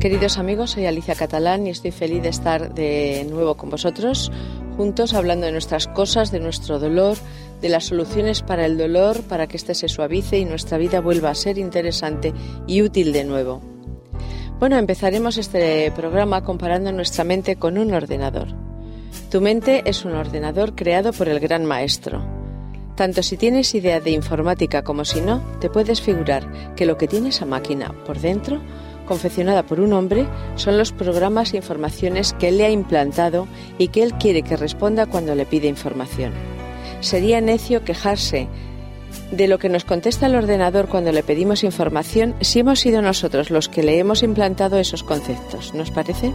Queridos 0.00 0.36
amigos, 0.36 0.72
soy 0.72 0.84
Alicia 0.84 1.14
Catalán 1.14 1.66
y 1.66 1.70
estoy 1.70 1.90
feliz 1.90 2.22
de 2.22 2.28
estar 2.28 2.74
de 2.74 3.26
nuevo 3.30 3.56
con 3.56 3.70
vosotros, 3.70 4.30
juntos 4.76 5.14
hablando 5.14 5.46
de 5.46 5.52
nuestras 5.52 5.86
cosas, 5.88 6.30
de 6.30 6.38
nuestro 6.38 6.78
dolor, 6.78 7.16
de 7.62 7.70
las 7.70 7.86
soluciones 7.86 8.42
para 8.42 8.66
el 8.66 8.76
dolor, 8.76 9.22
para 9.22 9.46
que 9.46 9.56
éste 9.56 9.74
se 9.74 9.88
suavice 9.88 10.38
y 10.38 10.44
nuestra 10.44 10.76
vida 10.76 11.00
vuelva 11.00 11.30
a 11.30 11.34
ser 11.34 11.56
interesante 11.56 12.34
y 12.66 12.82
útil 12.82 13.14
de 13.14 13.24
nuevo. 13.24 13.62
Bueno, 14.60 14.76
empezaremos 14.76 15.38
este 15.38 15.90
programa 15.92 16.44
comparando 16.44 16.92
nuestra 16.92 17.24
mente 17.24 17.56
con 17.56 17.78
un 17.78 17.94
ordenador. 17.94 18.48
Tu 19.30 19.40
mente 19.40 19.82
es 19.86 20.04
un 20.04 20.14
ordenador 20.14 20.74
creado 20.74 21.14
por 21.14 21.26
el 21.26 21.40
gran 21.40 21.64
maestro. 21.64 22.22
Tanto 22.96 23.22
si 23.22 23.38
tienes 23.38 23.74
idea 23.74 24.00
de 24.00 24.10
informática 24.10 24.84
como 24.84 25.06
si 25.06 25.22
no, 25.22 25.42
te 25.58 25.70
puedes 25.70 26.02
figurar 26.02 26.74
que 26.74 26.84
lo 26.84 26.98
que 26.98 27.08
tiene 27.08 27.30
esa 27.30 27.46
máquina 27.46 27.94
por 28.04 28.20
dentro 28.20 28.60
confeccionada 29.06 29.62
por 29.62 29.80
un 29.80 29.92
hombre, 29.92 30.26
son 30.56 30.76
los 30.76 30.92
programas 30.92 31.54
e 31.54 31.56
informaciones 31.56 32.34
que 32.34 32.48
él 32.48 32.58
le 32.58 32.66
ha 32.66 32.70
implantado 32.70 33.48
y 33.78 33.88
que 33.88 34.02
él 34.02 34.14
quiere 34.14 34.42
que 34.42 34.56
responda 34.56 35.06
cuando 35.06 35.34
le 35.34 35.46
pide 35.46 35.68
información. 35.68 36.32
Sería 37.00 37.40
necio 37.40 37.84
quejarse 37.84 38.48
de 39.30 39.48
lo 39.48 39.58
que 39.58 39.68
nos 39.68 39.84
contesta 39.84 40.26
el 40.26 40.36
ordenador 40.36 40.88
cuando 40.88 41.12
le 41.12 41.22
pedimos 41.22 41.64
información 41.64 42.34
si 42.40 42.60
hemos 42.60 42.80
sido 42.80 43.02
nosotros 43.02 43.50
los 43.50 43.68
que 43.68 43.82
le 43.82 43.98
hemos 43.98 44.22
implantado 44.22 44.78
esos 44.78 45.02
conceptos. 45.02 45.74
¿Nos 45.74 45.90
parece? 45.90 46.32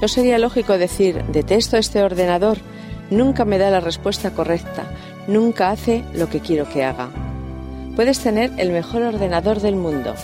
¿No 0.00 0.08
sería 0.08 0.38
lógico 0.38 0.78
decir, 0.78 1.22
detesto 1.24 1.76
este 1.76 2.02
ordenador, 2.02 2.58
nunca 3.10 3.44
me 3.44 3.58
da 3.58 3.70
la 3.70 3.80
respuesta 3.80 4.30
correcta, 4.30 4.84
nunca 5.26 5.70
hace 5.70 6.04
lo 6.14 6.28
que 6.28 6.40
quiero 6.40 6.68
que 6.68 6.84
haga? 6.84 7.10
Puedes 7.96 8.20
tener 8.20 8.50
el 8.56 8.70
mejor 8.70 9.02
ordenador 9.02 9.60
del 9.60 9.76
mundo, 9.76 10.14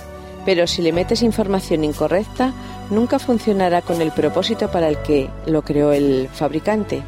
pero 0.46 0.66
si 0.68 0.80
le 0.80 0.92
metes 0.92 1.22
información 1.22 1.84
incorrecta, 1.84 2.54
nunca 2.88 3.18
funcionará 3.18 3.82
con 3.82 4.00
el 4.00 4.12
propósito 4.12 4.70
para 4.70 4.88
el 4.88 4.96
que 4.98 5.28
lo 5.44 5.62
creó 5.62 5.92
el 5.92 6.28
fabricante. 6.32 7.02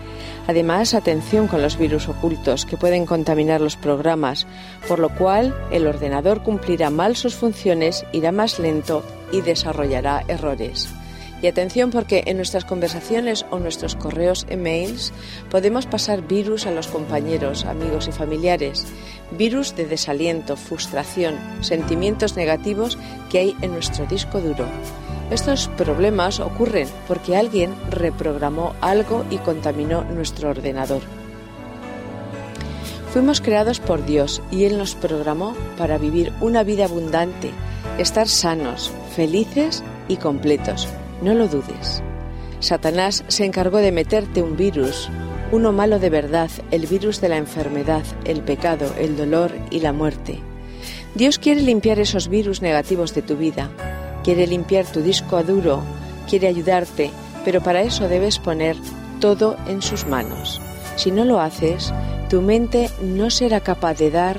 Además, 0.49 0.93
atención 0.93 1.47
con 1.47 1.63
los 1.63 1.79
virus 1.79 2.09
ocultos 2.09 2.67
que 2.67 2.77
pueden 2.77 3.07
contaminar 3.07 3.61
los 3.61 3.77
programas, 3.77 4.47
por 4.89 4.99
lo 4.99 5.11
cual 5.11 5.55
el 5.71 5.87
ordenador 5.87 6.43
cumplirá 6.43 6.91
mal 6.91 7.15
sus 7.15 7.37
funciones, 7.37 8.05
irá 8.13 8.33
más 8.33 8.59
lento 8.59 9.05
y 9.31 9.41
desarrollará 9.41 10.25
errores. 10.27 10.89
Y 11.41 11.47
atención 11.47 11.91
porque 11.91 12.25
en 12.27 12.37
nuestras 12.37 12.65
conversaciones 12.65 13.47
o 13.51 13.61
nuestros 13.61 13.95
correos 13.95 14.45
e 14.51 14.57
mails 14.57 15.13
podemos 15.51 15.87
pasar 15.87 16.27
virus 16.27 16.67
a 16.67 16.73
los 16.73 16.89
compañeros, 16.89 17.65
amigos 17.65 18.09
y 18.09 18.13
familiares, 18.13 18.87
virus 19.31 19.77
de 19.77 19.87
desaliento, 19.87 20.57
frustración, 20.57 21.37
sentimientos 21.61 22.35
negativos 22.35 22.99
que 23.31 23.39
hay 23.39 23.57
en 23.63 23.73
nuestro 23.73 24.07
disco 24.07 24.41
duro. 24.41 24.67
Estos 25.31 25.69
problemas 25.77 26.41
ocurren 26.41 26.89
porque 27.07 27.37
alguien 27.37 27.75
reprogramó 27.91 28.75
algo 28.81 29.25
y 29.31 29.39
contaminó 29.39 30.03
nuestro 30.03 30.51
ordenador. 30.51 31.03
Fuimos 33.13 33.41
creados 33.41 33.79
por 33.79 34.05
Dios 34.05 34.43
y 34.51 34.65
Él 34.65 34.77
nos 34.77 34.95
programó 34.95 35.55
para 35.77 35.99
vivir 35.99 36.33
una 36.41 36.63
vida 36.63 36.85
abundante, 36.85 37.51
estar 37.99 38.29
sanos, 38.29 38.91
felices 39.15 39.83
y 40.09 40.17
completos. 40.17 40.89
No 41.23 41.35
lo 41.35 41.49
dudes. 41.49 42.03
Satanás 42.61 43.25
se 43.29 43.45
encargó 43.45 43.79
de 43.79 43.93
meterte 43.93 44.43
un 44.43 44.57
virus, 44.57 45.09
uno 45.53 45.73
malo 45.73 45.99
de 45.99 46.11
verdad, 46.11 46.51
el 46.71 46.87
virus 46.87 47.21
de 47.21 47.29
la 47.29 47.37
enfermedad, 47.37 48.03
el 48.25 48.43
pecado, 48.43 48.93
el 48.99 49.17
dolor 49.17 49.53
y 49.71 49.81
la 49.81 49.93
muerte. 49.93 50.41
Dios 51.15 51.39
quiere 51.39 51.63
limpiar 51.63 51.99
esos 51.99 52.29
virus 52.29 52.63
negativos 52.63 53.15
de 53.15 53.23
tu 53.23 53.37
vida, 53.37 53.71
quiere 54.25 54.47
limpiar 54.47 54.87
tu 54.87 55.01
disco 55.01 55.43
duro, 55.43 55.83
quiere 56.29 56.49
ayudarte, 56.49 57.11
pero 57.45 57.61
para 57.63 57.83
eso 57.83 58.09
debes 58.09 58.39
poner 58.39 58.77
todo 59.21 59.57
en 59.67 59.83
sus 59.83 60.07
manos. 60.07 60.61
Si 60.97 61.11
no 61.11 61.25
lo 61.25 61.41
haces, 61.41 61.93
tu 62.29 62.43
mente 62.43 62.91
no 63.03 63.31
será 63.31 63.61
capaz 63.61 63.99
de 63.99 64.11
dar 64.11 64.39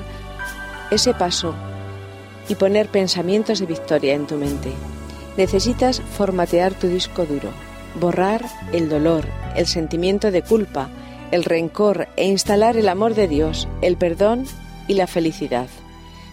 ese 0.90 1.14
paso 1.14 1.54
y 2.48 2.54
poner 2.54 2.88
pensamientos 2.88 3.60
de 3.60 3.66
victoria 3.66 4.14
en 4.14 4.26
tu 4.26 4.36
mente. 4.36 4.72
Necesitas 5.36 6.00
formatear 6.00 6.74
tu 6.74 6.88
disco 6.88 7.24
duro, 7.24 7.50
borrar 8.00 8.44
el 8.72 8.88
dolor, 8.88 9.26
el 9.56 9.66
sentimiento 9.66 10.30
de 10.30 10.42
culpa, 10.42 10.88
el 11.30 11.44
rencor 11.44 12.08
e 12.16 12.26
instalar 12.26 12.76
el 12.76 12.88
amor 12.88 13.14
de 13.14 13.28
Dios, 13.28 13.68
el 13.82 13.96
perdón 13.96 14.44
y 14.88 14.94
la 14.94 15.06
felicidad. 15.06 15.68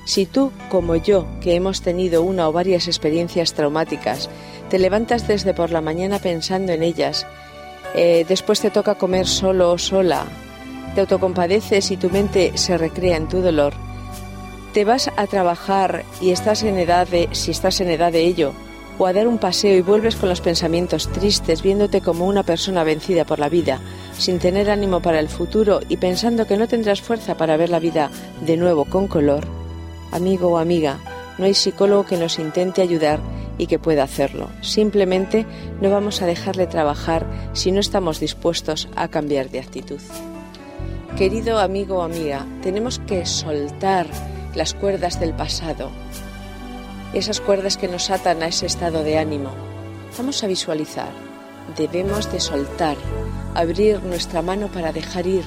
Si 0.05 0.25
tú, 0.25 0.51
como 0.69 0.95
yo, 0.95 1.27
que 1.41 1.55
hemos 1.55 1.81
tenido 1.81 2.23
una 2.23 2.47
o 2.47 2.53
varias 2.53 2.87
experiencias 2.87 3.53
traumáticas, 3.53 4.29
te 4.69 4.79
levantas 4.79 5.27
desde 5.27 5.53
por 5.53 5.71
la 5.71 5.81
mañana 5.81 6.19
pensando 6.19 6.71
en 6.71 6.81
ellas, 6.81 7.27
eh, 7.93 8.25
después 8.27 8.61
te 8.61 8.71
toca 8.71 8.95
comer 8.95 9.27
solo 9.27 9.71
o 9.71 9.77
sola, 9.77 10.25
te 10.95 11.01
autocompadeces 11.01 11.91
y 11.91 11.97
tu 11.97 12.09
mente 12.09 12.57
se 12.57 12.77
recrea 12.77 13.17
en 13.17 13.27
tu 13.27 13.41
dolor, 13.41 13.73
te 14.73 14.85
vas 14.85 15.11
a 15.15 15.27
trabajar 15.27 16.03
y 16.21 16.31
estás 16.31 16.63
en 16.63 16.77
edad 16.77 17.07
de, 17.07 17.29
si 17.33 17.51
estás 17.51 17.81
en 17.81 17.89
edad 17.89 18.11
de 18.11 18.21
ello, 18.21 18.53
o 18.99 19.05
a 19.05 19.13
dar 19.13 19.27
un 19.27 19.37
paseo 19.37 19.77
y 19.77 19.81
vuelves 19.81 20.15
con 20.15 20.29
los 20.29 20.41
pensamientos 20.41 21.07
tristes, 21.09 21.61
viéndote 21.61 22.01
como 22.01 22.25
una 22.25 22.43
persona 22.43 22.83
vencida 22.83 23.25
por 23.25 23.39
la 23.39 23.49
vida, 23.49 23.79
sin 24.17 24.39
tener 24.39 24.69
ánimo 24.69 25.01
para 25.01 25.19
el 25.19 25.29
futuro 25.29 25.81
y 25.87 25.97
pensando 25.97 26.47
que 26.47 26.57
no 26.57 26.67
tendrás 26.67 27.01
fuerza 27.01 27.37
para 27.37 27.57
ver 27.57 27.69
la 27.69 27.79
vida 27.79 28.09
de 28.41 28.57
nuevo 28.57 28.85
con 28.85 29.07
color, 29.07 29.45
amigo 30.11 30.49
o 30.49 30.57
amiga, 30.57 30.99
no 31.37 31.45
hay 31.45 31.53
psicólogo 31.53 32.05
que 32.05 32.17
nos 32.17 32.39
intente 32.39 32.81
ayudar 32.81 33.19
y 33.57 33.67
que 33.67 33.79
pueda 33.79 34.03
hacerlo. 34.03 34.49
Simplemente 34.61 35.45
no 35.81 35.89
vamos 35.89 36.21
a 36.21 36.25
dejarle 36.25 36.67
trabajar 36.67 37.25
si 37.53 37.71
no 37.71 37.79
estamos 37.79 38.19
dispuestos 38.19 38.87
a 38.95 39.07
cambiar 39.07 39.49
de 39.49 39.59
actitud. 39.59 39.99
Querido 41.17 41.59
amigo 41.59 41.97
o 41.97 42.01
amiga, 42.01 42.45
tenemos 42.61 42.99
que 42.99 43.25
soltar 43.25 44.07
las 44.55 44.73
cuerdas 44.73 45.19
del 45.19 45.33
pasado, 45.33 45.89
esas 47.13 47.39
cuerdas 47.39 47.77
que 47.77 47.87
nos 47.87 48.09
atan 48.09 48.43
a 48.43 48.47
ese 48.47 48.65
estado 48.65 49.03
de 49.03 49.17
ánimo. 49.17 49.51
Vamos 50.17 50.43
a 50.43 50.47
visualizar. 50.47 51.09
Debemos 51.77 52.31
de 52.31 52.39
soltar, 52.39 52.97
abrir 53.53 54.01
nuestra 54.03 54.41
mano 54.41 54.67
para 54.67 54.91
dejar 54.91 55.27
ir, 55.27 55.43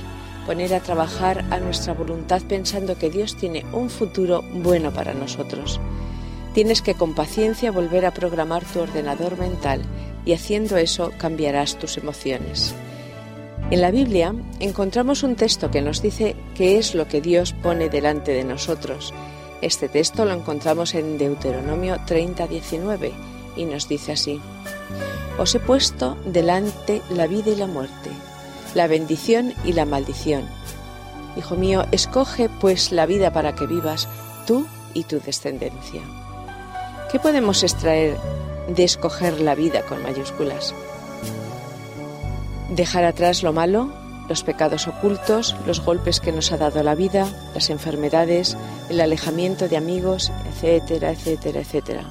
poner 0.47 0.75
a 0.75 0.81
trabajar 0.81 1.44
a 1.50 1.59
nuestra 1.59 1.94
voluntad 1.94 2.43
pensando 2.43 2.99
que 2.99 3.10
Dios 3.10 3.37
tiene 3.37 3.65
un 3.72 3.91
futuro 3.91 4.43
bueno 4.53 4.93
para 4.93 5.15
nosotros. 5.15 5.81
Tienes 6.54 6.82
que 6.82 6.94
con 6.94 7.15
paciencia 7.15 7.70
volver 7.70 8.04
a 8.06 8.10
programar 8.10 8.65
tu 8.65 8.81
ordenador 8.81 9.38
mental 9.38 9.82
y 10.25 10.32
haciendo 10.32 10.76
eso 10.76 11.12
cambiarás 11.19 11.78
tus 11.78 11.97
emociones. 11.97 12.75
En 13.70 13.81
la 13.81 13.91
Biblia 13.91 14.34
encontramos 14.59 15.22
un 15.22 15.37
texto 15.37 15.70
que 15.70 15.81
nos 15.81 16.03
dice 16.03 16.34
qué 16.56 16.78
es 16.78 16.94
lo 16.94 17.06
que 17.06 17.20
Dios 17.20 17.52
pone 17.52 17.88
delante 17.88 18.32
de 18.32 18.44
nosotros 18.44 19.14
este 19.62 19.89
texto 19.89 20.25
lo 20.25 20.33
encontramos 20.33 20.95
en 20.95 21.19
Deuteronomio 21.19 21.97
30:19 22.07 23.12
y 23.57 23.65
nos 23.65 23.89
dice 23.89 24.12
así, 24.12 24.41
Os 25.39 25.55
he 25.55 25.61
puesto 25.61 26.17
delante 26.25 27.03
la 27.11 27.27
vida 27.27 27.51
y 27.51 27.57
la 27.57 27.67
muerte, 27.67 28.11
la 28.75 28.87
bendición 28.87 29.55
y 29.65 29.73
la 29.73 29.85
maldición. 29.85 30.45
Hijo 31.37 31.57
mío, 31.57 31.85
escoge 31.93 32.49
pues 32.49 32.93
la 32.93 33.07
vida 33.07 33.33
para 33.33 33.55
que 33.55 33.67
vivas 33.67 34.09
tú 34.47 34.67
y 34.95 35.05
tu 35.05 35.21
descendencia. 35.21 36.03
¿Qué 37.11 37.19
podemos 37.19 37.62
extraer 37.62 38.17
de 38.69 38.85
escoger 38.85 39.41
la 39.41 39.55
vida 39.55 39.83
con 39.83 40.03
mayúsculas? 40.03 40.75
Dejar 42.71 43.05
atrás 43.05 43.43
lo 43.43 43.53
malo, 43.53 43.93
los 44.31 44.44
pecados 44.44 44.87
ocultos, 44.87 45.56
los 45.67 45.85
golpes 45.85 46.21
que 46.21 46.31
nos 46.31 46.53
ha 46.53 46.56
dado 46.56 46.82
la 46.85 46.94
vida, 46.94 47.27
las 47.53 47.69
enfermedades, 47.69 48.56
el 48.88 49.00
alejamiento 49.00 49.69
de 49.69 49.77
amigos, 49.77 50.31
etcétera, 50.47 51.11
etcétera, 51.11 51.61
etcétera. 51.61 52.05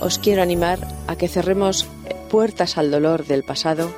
Os 0.00 0.20
quiero 0.20 0.42
animar 0.42 0.78
a 1.08 1.16
que 1.16 1.26
cerremos 1.26 1.88
puertas 2.30 2.78
al 2.78 2.92
dolor 2.92 3.26
del 3.26 3.42
pasado 3.42 3.90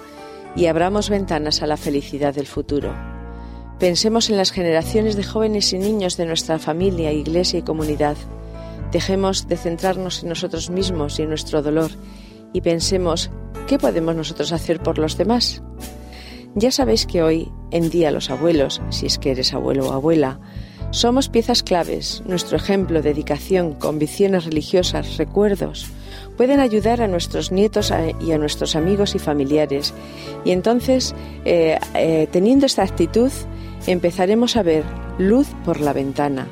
y 0.57 0.65
abramos 0.65 1.11
ventanas 1.11 1.63
a 1.63 1.67
la 1.67 1.77
felicidad 1.77 2.35
del 2.35 2.47
futuro. 2.47 2.95
Pensemos 3.79 4.31
en 4.31 4.39
las 4.39 4.51
generaciones 4.51 5.15
de 5.15 5.25
jóvenes 5.25 5.73
y 5.75 5.79
niños 5.79 6.17
de 6.17 6.25
nuestra 6.25 6.59
familia, 6.59 7.13
iglesia 7.13 7.59
y 7.59 7.63
comunidad. 7.63 8.17
Dejemos 8.93 9.47
de 9.47 9.59
centrarnos 9.59 10.23
en 10.23 10.31
nosotros 10.31 10.71
mismos 10.71 11.19
y 11.19 11.23
en 11.23 11.29
nuestro 11.29 11.61
dolor 11.61 11.91
y 12.55 12.63
pensemos 12.63 13.31
qué 13.67 13.79
podemos 13.79 14.17
nosotros 14.17 14.53
hacer 14.53 14.83
por 14.83 14.97
los 14.99 15.19
demás. 15.19 15.63
Ya 16.55 16.71
sabéis 16.71 17.07
que 17.07 17.23
hoy 17.23 17.53
en 17.71 17.91
día 17.91 18.11
los 18.11 18.31
abuelos, 18.31 18.81
si 18.91 19.07
es 19.07 19.19
que 19.19 19.31
eres 19.31 19.55
abuelo 19.55 19.89
o 19.89 19.93
abuela, 19.93 20.41
somos 20.91 21.29
piezas 21.29 21.63
claves. 21.63 22.23
Nuestro 22.27 22.57
ejemplo, 22.57 23.03
dedicación, 23.03 23.75
convicciones 23.75 24.45
religiosas, 24.45 25.19
recuerdos, 25.19 25.87
pueden 26.37 26.61
ayudar 26.61 27.03
a 27.03 27.09
nuestros 27.09 27.53
nietos 27.53 27.93
y 28.21 28.33
a 28.33 28.39
nuestros 28.39 28.75
amigos 28.75 29.15
y 29.15 29.19
familiares. 29.19 29.93
Y 30.45 30.53
entonces, 30.53 31.15
eh, 31.45 31.79
eh, 31.95 32.27
teniendo 32.31 32.65
esta 32.67 32.83
actitud, 32.83 33.31
empezaremos 33.87 34.57
a 34.57 34.63
ver 34.63 34.85
luz 35.19 35.49
por 35.65 35.81
la 35.81 35.93
ventana, 35.93 36.49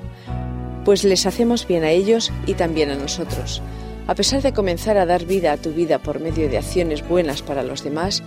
pues 0.84 1.02
les 1.04 1.24
hacemos 1.24 1.66
bien 1.66 1.84
a 1.84 1.90
ellos 1.90 2.30
y 2.46 2.54
también 2.54 2.90
a 2.90 2.96
nosotros. 2.96 3.62
A 4.06 4.14
pesar 4.14 4.42
de 4.42 4.52
comenzar 4.52 4.98
a 4.98 5.06
dar 5.06 5.24
vida 5.24 5.52
a 5.52 5.56
tu 5.56 5.70
vida 5.70 5.98
por 5.98 6.20
medio 6.20 6.48
de 6.48 6.58
acciones 6.58 7.06
buenas 7.08 7.42
para 7.42 7.64
los 7.64 7.82
demás, 7.82 8.22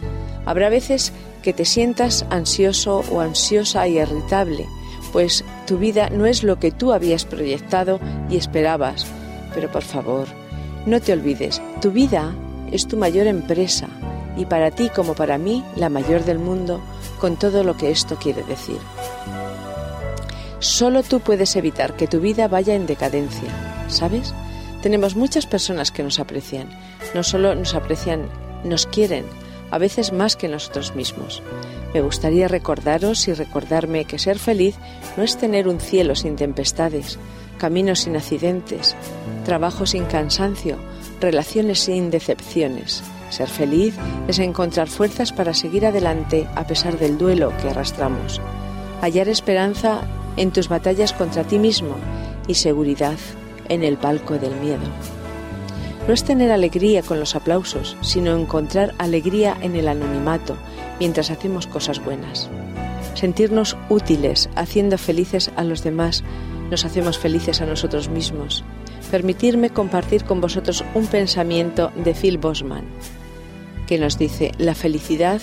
habrá 0.50 0.70
veces 0.70 1.14
que 1.44 1.54
te 1.54 1.64
sientas 1.64 2.26
ansioso 2.32 3.04
o 3.12 3.22
ansiosa 3.22 3.88
y 3.88 4.00
irritable, 4.00 4.66
pues 5.14 5.46
tu 5.68 5.78
vida 5.78 6.10
no 6.10 6.26
es 6.26 6.42
lo 6.42 6.60
que 6.60 6.72
tú 6.72 6.92
habías 6.92 7.24
proyectado 7.24 8.00
y 8.32 8.38
esperabas. 8.38 9.06
Pero 9.54 9.72
por 9.72 9.84
favor, 9.84 10.28
no 10.88 11.00
te 11.02 11.14
olvides, 11.14 11.62
tu 11.84 11.92
vida 11.92 12.34
es 12.72 12.88
tu 12.88 12.98
mayor 12.98 13.28
empresa 13.28 13.90
y 14.38 14.46
para 14.46 14.72
ti 14.72 14.90
como 14.90 15.14
para 15.14 15.38
mí 15.38 15.64
la 15.76 15.90
mayor 15.90 16.26
del 16.26 16.40
mundo, 16.40 16.82
con 17.20 17.38
todo 17.38 17.64
lo 17.64 17.78
que 17.78 17.92
esto 17.92 18.16
quiere 18.16 18.42
decir. 18.42 18.80
Solo 20.58 21.04
tú 21.04 21.20
puedes 21.20 21.56
evitar 21.58 21.96
que 21.96 22.08
tu 22.08 22.22
vida 22.22 22.48
vaya 22.48 22.74
en 22.74 22.88
decadencia, 22.88 23.86
¿sabes? 23.88 24.34
Tenemos 24.82 25.16
muchas 25.16 25.46
personas 25.46 25.92
que 25.92 26.02
nos 26.02 26.20
aprecian, 26.20 26.70
no 27.14 27.22
solo 27.22 27.54
nos 27.54 27.76
aprecian, 27.76 28.28
nos 28.64 28.88
quieren, 28.88 29.26
a 29.72 29.78
veces 29.78 30.12
más 30.12 30.36
que 30.36 30.48
nosotros 30.48 30.96
mismos. 30.96 31.42
Me 31.94 32.02
gustaría 32.02 32.48
recordaros 32.48 33.28
y 33.28 33.34
recordarme 33.34 34.06
que 34.06 34.20
ser 34.20 34.38
feliz 34.38 34.76
no 35.18 35.24
es 35.24 35.38
tener 35.38 35.68
un 35.68 35.80
cielo 35.80 36.16
sin 36.16 36.36
tempestades, 36.36 37.18
caminos 37.58 38.02
sin 38.02 38.16
accidentes, 38.16 38.96
trabajo 39.46 39.86
sin 39.86 40.06
cansancio, 40.06 40.78
relaciones 41.20 41.80
sin 41.80 42.12
decepciones. 42.12 43.04
Ser 43.30 43.48
feliz 43.48 43.96
es 44.28 44.40
encontrar 44.40 44.88
fuerzas 44.88 45.32
para 45.32 45.54
seguir 45.54 45.86
adelante 45.86 46.48
a 46.56 46.66
pesar 46.66 46.98
del 46.98 47.18
duelo 47.18 47.54
que 47.62 47.70
arrastramos. 47.70 48.42
Hallar 49.02 49.30
esperanza 49.30 50.02
en 50.38 50.52
tus 50.52 50.68
batallas 50.68 51.14
contra 51.14 51.44
ti 51.44 51.60
mismo 51.60 51.96
y 52.48 52.56
seguridad 52.56 53.18
en 53.68 53.84
el 53.84 53.98
palco 53.98 54.38
del 54.38 54.56
miedo. 54.56 55.19
No 56.10 56.16
es 56.16 56.24
tener 56.24 56.52
alegría 56.52 57.04
con 57.04 57.20
los 57.20 57.36
aplausos, 57.36 57.96
sino 58.02 58.36
encontrar 58.36 58.96
alegría 58.98 59.56
en 59.62 59.76
el 59.76 59.88
anonimato 59.88 60.58
mientras 61.00 61.30
hacemos 61.30 61.68
cosas 61.68 62.04
buenas. 62.04 62.50
Sentirnos 63.14 63.78
útiles, 63.90 64.50
haciendo 64.56 64.98
felices 64.98 65.52
a 65.56 65.64
los 65.64 65.84
demás, 65.84 66.24
nos 66.72 66.84
hacemos 66.84 67.20
felices 67.20 67.62
a 67.62 67.68
nosotros 67.68 68.10
mismos. 68.10 68.64
Permitirme 69.12 69.70
compartir 69.70 70.24
con 70.24 70.42
vosotros 70.42 70.84
un 70.96 71.06
pensamiento 71.06 71.92
de 71.96 72.16
Phil 72.16 72.40
Bosman, 72.40 72.86
que 73.86 74.00
nos 74.00 74.18
dice, 74.18 74.52
la 74.58 74.74
felicidad 74.74 75.40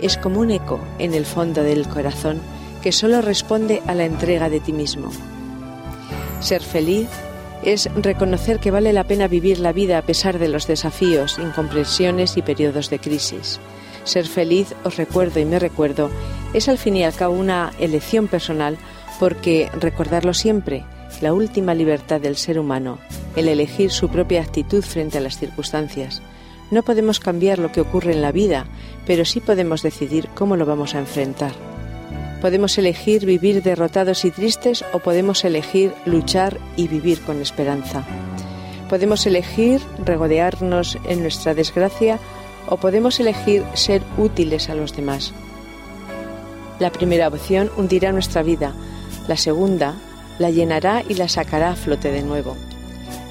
es 0.00 0.16
como 0.16 0.40
un 0.40 0.50
eco 0.50 0.80
en 0.98 1.14
el 1.14 1.26
fondo 1.26 1.62
del 1.62 1.86
corazón 1.86 2.40
que 2.82 2.90
solo 2.90 3.22
responde 3.22 3.84
a 3.86 3.94
la 3.94 4.06
entrega 4.06 4.50
de 4.50 4.58
ti 4.58 4.72
mismo. 4.72 5.12
Ser 6.40 6.64
feliz 6.64 7.08
es 7.62 7.88
reconocer 7.94 8.58
que 8.58 8.70
vale 8.70 8.92
la 8.92 9.04
pena 9.04 9.28
vivir 9.28 9.58
la 9.58 9.72
vida 9.72 9.98
a 9.98 10.02
pesar 10.02 10.38
de 10.38 10.48
los 10.48 10.66
desafíos, 10.66 11.38
incomprensiones 11.38 12.36
y 12.36 12.42
periodos 12.42 12.90
de 12.90 12.98
crisis. 12.98 13.60
Ser 14.04 14.26
feliz, 14.26 14.74
os 14.84 14.96
recuerdo 14.96 15.40
y 15.40 15.44
me 15.44 15.58
recuerdo, 15.58 16.10
es 16.54 16.68
al 16.68 16.78
fin 16.78 16.96
y 16.96 17.04
al 17.04 17.14
cabo 17.14 17.34
una 17.34 17.72
elección 17.78 18.28
personal 18.28 18.78
porque 19.18 19.70
recordarlo 19.78 20.32
siempre, 20.34 20.84
la 21.20 21.32
última 21.32 21.74
libertad 21.74 22.20
del 22.20 22.36
ser 22.36 22.58
humano, 22.58 22.98
el 23.36 23.48
elegir 23.48 23.90
su 23.90 24.08
propia 24.08 24.42
actitud 24.42 24.82
frente 24.82 25.18
a 25.18 25.20
las 25.20 25.38
circunstancias. 25.38 26.22
No 26.70 26.82
podemos 26.82 27.18
cambiar 27.18 27.58
lo 27.58 27.72
que 27.72 27.80
ocurre 27.80 28.12
en 28.12 28.22
la 28.22 28.32
vida, 28.32 28.66
pero 29.06 29.24
sí 29.24 29.40
podemos 29.40 29.82
decidir 29.82 30.28
cómo 30.34 30.56
lo 30.56 30.66
vamos 30.66 30.94
a 30.94 31.00
enfrentar. 31.00 31.52
Podemos 32.40 32.78
elegir 32.78 33.26
vivir 33.26 33.62
derrotados 33.62 34.24
y 34.24 34.30
tristes 34.30 34.84
o 34.92 35.00
podemos 35.00 35.44
elegir 35.44 35.92
luchar 36.04 36.58
y 36.76 36.86
vivir 36.86 37.20
con 37.22 37.40
esperanza. 37.40 38.04
Podemos 38.88 39.26
elegir 39.26 39.80
regodearnos 40.04 40.98
en 41.04 41.22
nuestra 41.22 41.54
desgracia 41.54 42.18
o 42.68 42.76
podemos 42.76 43.18
elegir 43.18 43.64
ser 43.74 44.02
útiles 44.16 44.70
a 44.70 44.74
los 44.74 44.94
demás. 44.94 45.32
La 46.78 46.92
primera 46.92 47.26
opción 47.26 47.70
hundirá 47.76 48.12
nuestra 48.12 48.42
vida, 48.42 48.72
la 49.26 49.36
segunda 49.36 49.96
la 50.38 50.50
llenará 50.50 51.02
y 51.08 51.14
la 51.14 51.28
sacará 51.28 51.72
a 51.72 51.76
flote 51.76 52.12
de 52.12 52.22
nuevo. 52.22 52.56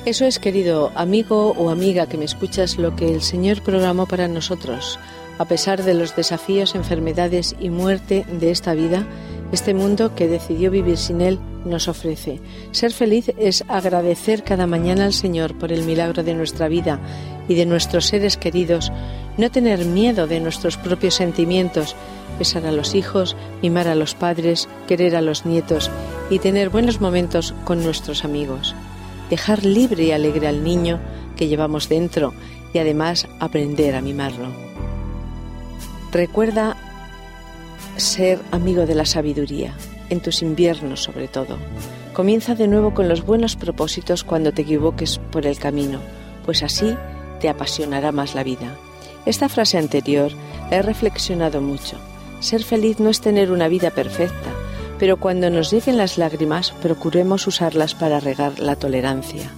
Eso 0.05 0.25
es, 0.25 0.39
querido 0.39 0.91
amigo 0.95 1.51
o 1.51 1.69
amiga 1.69 2.07
que 2.07 2.17
me 2.17 2.25
escuchas, 2.25 2.77
lo 2.77 2.95
que 2.95 3.13
el 3.13 3.21
Señor 3.21 3.61
programó 3.61 4.05
para 4.05 4.27
nosotros 4.27 4.99
a 5.37 5.45
pesar 5.45 5.83
de 5.83 5.93
los 5.93 6.15
desafíos, 6.15 6.75
enfermedades 6.75 7.55
y 7.59 7.69
muerte 7.69 8.25
de 8.39 8.51
esta 8.51 8.73
vida, 8.73 9.05
este 9.51 9.73
mundo 9.73 10.13
que 10.15 10.27
decidió 10.27 10.71
vivir 10.71 10.97
sin 10.97 11.21
Él 11.21 11.39
nos 11.63 11.87
ofrece. 11.87 12.39
Ser 12.71 12.91
feliz 12.91 13.31
es 13.37 13.63
agradecer 13.67 14.43
cada 14.43 14.67
mañana 14.67 15.05
al 15.05 15.13
Señor 15.13 15.57
por 15.57 15.71
el 15.71 15.83
milagro 15.83 16.23
de 16.23 16.33
nuestra 16.33 16.67
vida 16.67 16.99
y 17.47 17.55
de 17.55 17.65
nuestros 17.65 18.05
seres 18.05 18.37
queridos, 18.37 18.91
no 19.37 19.49
tener 19.51 19.85
miedo 19.85 20.27
de 20.27 20.39
nuestros 20.39 20.77
propios 20.77 21.15
sentimientos, 21.15 21.95
besar 22.39 22.65
a 22.65 22.71
los 22.71 22.95
hijos, 22.95 23.35
mimar 23.61 23.87
a 23.87 23.95
los 23.95 24.15
padres, 24.15 24.67
querer 24.87 25.15
a 25.15 25.21
los 25.21 25.45
nietos 25.45 25.89
y 26.29 26.39
tener 26.39 26.69
buenos 26.69 26.99
momentos 26.99 27.53
con 27.63 27.83
nuestros 27.83 28.25
amigos. 28.25 28.75
Dejar 29.29 29.65
libre 29.65 30.05
y 30.05 30.11
alegre 30.11 30.47
al 30.47 30.63
niño 30.63 30.99
que 31.35 31.47
llevamos 31.47 31.89
dentro 31.89 32.33
y 32.73 32.79
además 32.79 33.27
aprender 33.39 33.95
a 33.95 34.01
mimarlo. 34.01 34.66
Recuerda 36.17 36.75
ser 37.97 38.39
amigo 38.49 38.87
de 38.87 38.95
la 38.95 39.05
sabiduría, 39.05 39.75
en 40.09 40.19
tus 40.19 40.41
inviernos 40.41 41.03
sobre 41.03 41.27
todo. 41.27 41.59
Comienza 42.13 42.55
de 42.55 42.67
nuevo 42.67 42.95
con 42.95 43.07
los 43.07 43.23
buenos 43.23 43.55
propósitos 43.55 44.23
cuando 44.23 44.51
te 44.51 44.63
equivoques 44.63 45.19
por 45.31 45.45
el 45.45 45.59
camino, 45.59 45.99
pues 46.43 46.63
así 46.63 46.95
te 47.39 47.49
apasionará 47.49 48.11
más 48.11 48.33
la 48.33 48.43
vida. 48.43 48.75
Esta 49.27 49.47
frase 49.47 49.77
anterior 49.77 50.31
la 50.71 50.77
he 50.77 50.81
reflexionado 50.81 51.61
mucho. 51.61 51.97
Ser 52.39 52.63
feliz 52.63 52.99
no 52.99 53.11
es 53.11 53.21
tener 53.21 53.51
una 53.51 53.67
vida 53.67 53.91
perfecta, 53.91 54.49
pero 54.97 55.17
cuando 55.17 55.51
nos 55.51 55.69
lleguen 55.69 55.97
las 55.97 56.17
lágrimas 56.17 56.71
procuremos 56.81 57.45
usarlas 57.45 57.93
para 57.93 58.19
regar 58.19 58.57
la 58.57 58.75
tolerancia. 58.75 59.51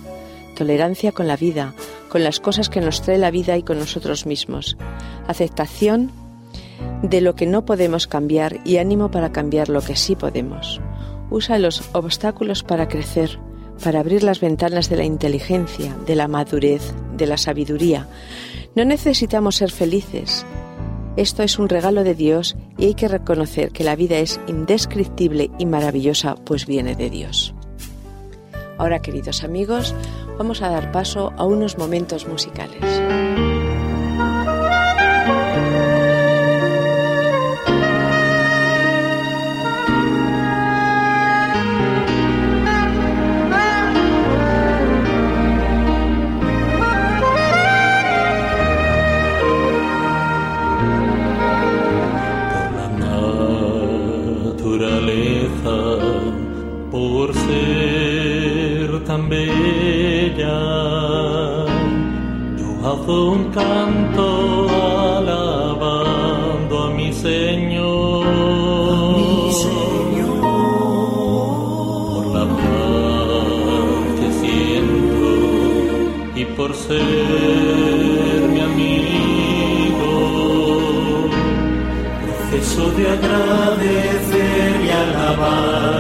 Tolerancia 0.58 1.14
con 1.14 1.26
la 1.26 1.38
vida, 1.38 1.74
con 2.10 2.26
las 2.26 2.42
cosas 2.42 2.68
que 2.68 2.82
nos 2.82 3.02
trae 3.02 3.18
la 3.18 3.32
vida 3.32 3.56
y 3.56 3.64
con 3.64 3.80
nosotros 3.80 4.26
mismos. 4.26 4.76
Aceptación 5.26 6.12
de 7.04 7.22
lo 7.22 7.36
que 7.36 7.46
no 7.46 7.66
podemos 7.66 8.08
cambiar 8.08 8.60
y 8.66 8.78
ánimo 8.78 9.12
para 9.12 9.32
cambiar 9.32 9.70
lo 9.70 9.82
que 9.82 9.96
sí 9.96 10.16
podemos. 10.16 10.82
Usa 11.30 11.60
los 11.60 11.84
obstáculos 11.94 12.64
para 12.64 12.88
crecer, 12.88 13.40
para 13.84 14.00
abrir 14.00 14.24
las 14.24 14.40
ventanas 14.40 14.90
de 14.90 14.98
la 14.98 15.04
inteligencia, 15.04 15.96
de 16.06 16.16
la 16.16 16.28
madurez, 16.28 16.94
de 17.16 17.28
la 17.28 17.38
sabiduría. 17.38 18.08
No 18.76 18.86
necesitamos 18.86 19.56
ser 19.58 19.72
felices. 19.72 20.46
Esto 21.16 21.44
es 21.44 21.60
un 21.60 21.70
regalo 21.70 22.04
de 22.04 22.16
Dios 22.16 22.56
y 22.78 22.86
hay 22.86 22.94
que 22.94 23.08
reconocer 23.08 23.72
que 23.72 23.84
la 23.84 23.96
vida 23.96 24.18
es 24.20 24.40
indescriptible 24.48 25.52
y 25.58 25.66
maravillosa, 25.66 26.36
pues 26.36 26.66
viene 26.66 26.96
de 26.96 27.10
Dios. 27.10 27.54
Ahora, 28.78 29.02
queridos 29.02 29.44
amigos, 29.44 29.94
vamos 30.38 30.62
a 30.62 30.70
dar 30.70 30.92
paso 30.94 31.34
a 31.36 31.46
unos 31.46 31.78
momentos 31.78 32.28
musicales. 32.28 33.59
Un 63.10 63.46
canto 63.52 64.68
alabando 65.18 66.84
a 66.84 66.90
mi 66.92 67.12
Señor. 67.12 68.26
mi 69.18 69.52
Señor. 69.52 70.40
Por 72.14 72.26
la 72.36 72.46
paz 72.46 74.02
que 74.20 74.30
siento 74.42 75.28
y 76.36 76.44
por 76.56 76.72
ser 76.76 78.40
mi 78.54 78.60
amigo. 78.72 80.14
Proceso 82.24 82.84
de 82.92 83.04
agradecer 83.18 84.72
y 84.86 84.90
alabarte 84.90 85.99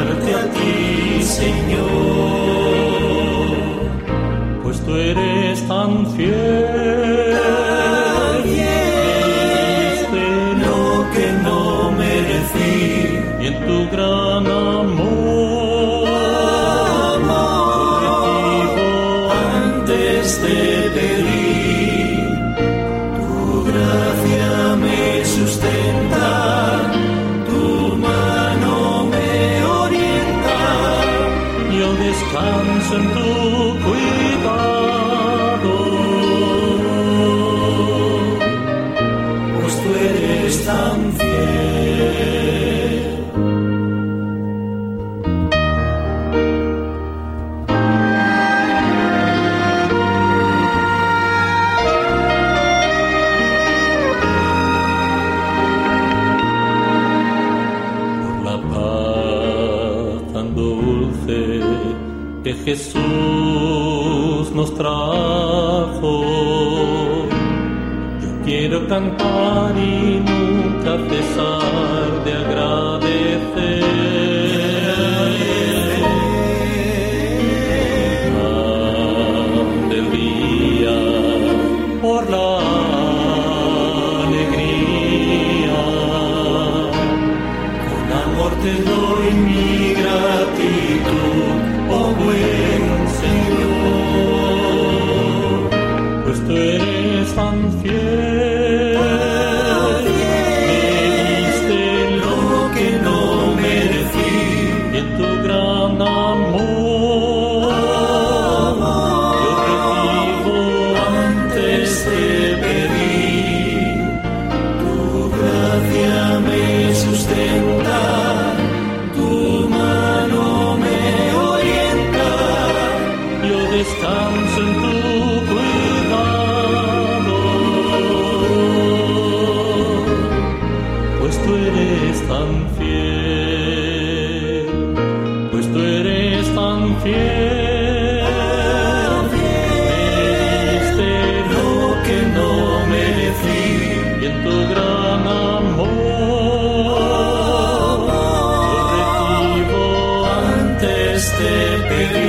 antes 151.39 151.79
de 151.79 151.87
pedir. 151.87 152.28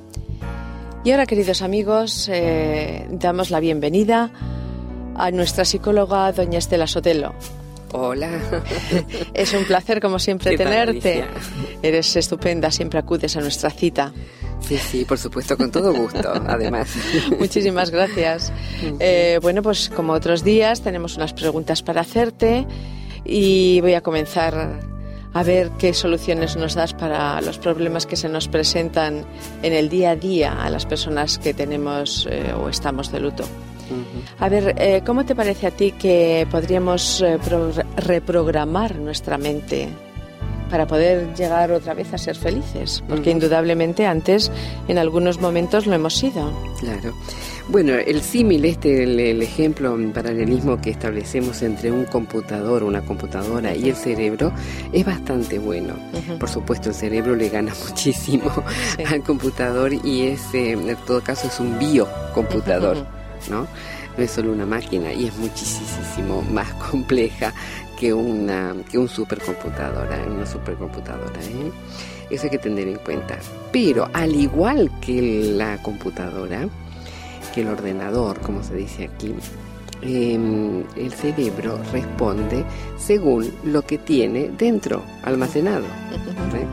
Y 1.03 1.09
ahora, 1.09 1.25
queridos 1.25 1.63
amigos, 1.63 2.29
eh, 2.31 3.07
damos 3.09 3.49
la 3.49 3.59
bienvenida 3.59 4.29
a 5.15 5.31
nuestra 5.31 5.65
psicóloga, 5.65 6.31
doña 6.31 6.59
Estela 6.59 6.85
Sotelo. 6.85 7.33
Hola. 7.91 8.29
Es 9.33 9.51
un 9.53 9.65
placer, 9.65 9.99
como 9.99 10.19
siempre, 10.19 10.51
Qué 10.51 10.57
tenerte. 10.57 11.25
Eres 11.81 12.15
estupenda, 12.15 12.69
siempre 12.69 12.99
acudes 12.99 13.35
a 13.35 13.41
nuestra 13.41 13.71
cita. 13.71 14.13
Sí, 14.59 14.77
sí, 14.77 15.03
por 15.03 15.17
supuesto, 15.17 15.57
con 15.57 15.71
todo 15.71 15.91
gusto, 15.91 16.33
además. 16.47 16.95
Muchísimas 17.39 17.89
gracias. 17.89 18.53
Eh, 18.99 19.39
bueno, 19.41 19.63
pues 19.63 19.89
como 19.89 20.13
otros 20.13 20.43
días, 20.43 20.81
tenemos 20.81 21.17
unas 21.17 21.33
preguntas 21.33 21.81
para 21.81 22.01
hacerte 22.01 22.67
y 23.25 23.81
voy 23.81 23.95
a 23.95 24.01
comenzar 24.01 24.90
a 25.33 25.43
ver 25.43 25.69
qué 25.79 25.93
soluciones 25.93 26.55
nos 26.57 26.73
das 26.75 26.93
para 26.93 27.39
los 27.41 27.57
problemas 27.57 28.05
que 28.05 28.15
se 28.15 28.27
nos 28.29 28.47
presentan 28.47 29.25
en 29.63 29.73
el 29.73 29.87
día 29.89 30.11
a 30.11 30.15
día 30.15 30.61
a 30.63 30.69
las 30.69 30.85
personas 30.85 31.37
que 31.39 31.53
tenemos 31.53 32.27
eh, 32.29 32.53
o 32.53 32.67
estamos 32.69 33.11
de 33.11 33.19
luto. 33.21 33.43
A 34.39 34.47
ver, 34.47 34.73
eh, 34.77 35.01
¿cómo 35.05 35.25
te 35.25 35.35
parece 35.35 35.67
a 35.67 35.71
ti 35.71 35.91
que 35.91 36.47
podríamos 36.49 37.21
eh, 37.21 37.37
pro- 37.43 37.71
reprogramar 37.97 38.95
nuestra 38.95 39.37
mente 39.37 39.89
para 40.69 40.87
poder 40.87 41.33
llegar 41.35 41.71
otra 41.73 41.93
vez 41.93 42.13
a 42.13 42.17
ser 42.17 42.37
felices? 42.37 43.03
Porque 43.09 43.31
indudablemente 43.31 44.05
antes 44.05 44.49
en 44.87 44.97
algunos 44.97 45.41
momentos 45.41 45.87
lo 45.87 45.93
hemos 45.95 46.15
sido. 46.15 46.51
Claro. 46.79 47.13
Bueno, 47.71 47.93
el 47.93 48.21
símil, 48.21 48.65
este, 48.65 49.03
el, 49.03 49.17
el 49.17 49.41
ejemplo, 49.41 49.93
un 49.93 50.11
paralelismo 50.11 50.81
que 50.81 50.89
establecemos 50.89 51.61
entre 51.61 51.89
un 51.89 52.03
computador, 52.03 52.83
una 52.83 53.01
computadora 53.01 53.73
y 53.73 53.87
el 53.87 53.95
cerebro 53.95 54.51
es 54.91 55.05
bastante 55.05 55.57
bueno. 55.57 55.93
Por 56.37 56.49
supuesto, 56.49 56.89
el 56.89 56.95
cerebro 56.95 57.33
le 57.33 57.47
gana 57.47 57.73
muchísimo 57.87 58.51
Sí. 58.97 59.03
al 59.05 59.23
computador 59.23 59.93
y 59.93 60.23
es, 60.23 60.53
eh, 60.53 60.71
en 60.71 60.97
todo 61.07 61.21
caso, 61.21 61.47
es 61.47 61.61
un 61.61 61.79
biocomputador. 61.79 62.97
¿no? 63.49 63.65
No 64.17 64.23
es 64.23 64.31
solo 64.31 64.51
una 64.51 64.65
máquina 64.65 65.13
y 65.13 65.27
es 65.27 65.37
muchísimo 65.37 66.41
más 66.51 66.73
compleja 66.91 67.53
que 67.97 68.13
una 68.13 68.75
que 68.91 68.97
un 68.97 69.07
supercomputadora, 69.07 70.25
una 70.27 70.45
supercomputadora. 70.45 71.39
¿eh? 71.41 71.71
Eso 72.29 72.43
hay 72.43 72.49
que 72.49 72.57
tener 72.57 72.89
en 72.89 72.97
cuenta. 72.97 73.37
Pero 73.71 74.09
al 74.11 74.35
igual 74.35 74.91
que 74.99 75.21
la 75.55 75.81
computadora, 75.81 76.67
que 77.53 77.61
el 77.61 77.67
ordenador, 77.67 78.39
como 78.39 78.63
se 78.63 78.75
dice 78.75 79.09
aquí, 79.13 79.33
em, 80.01 80.83
el 80.95 81.11
cerebro 81.13 81.79
responde 81.91 82.65
según 82.97 83.51
lo 83.63 83.81
que 83.83 83.97
tiene 83.97 84.49
dentro, 84.57 85.03
almacenado. 85.23 85.85
¿eh? 85.85 86.65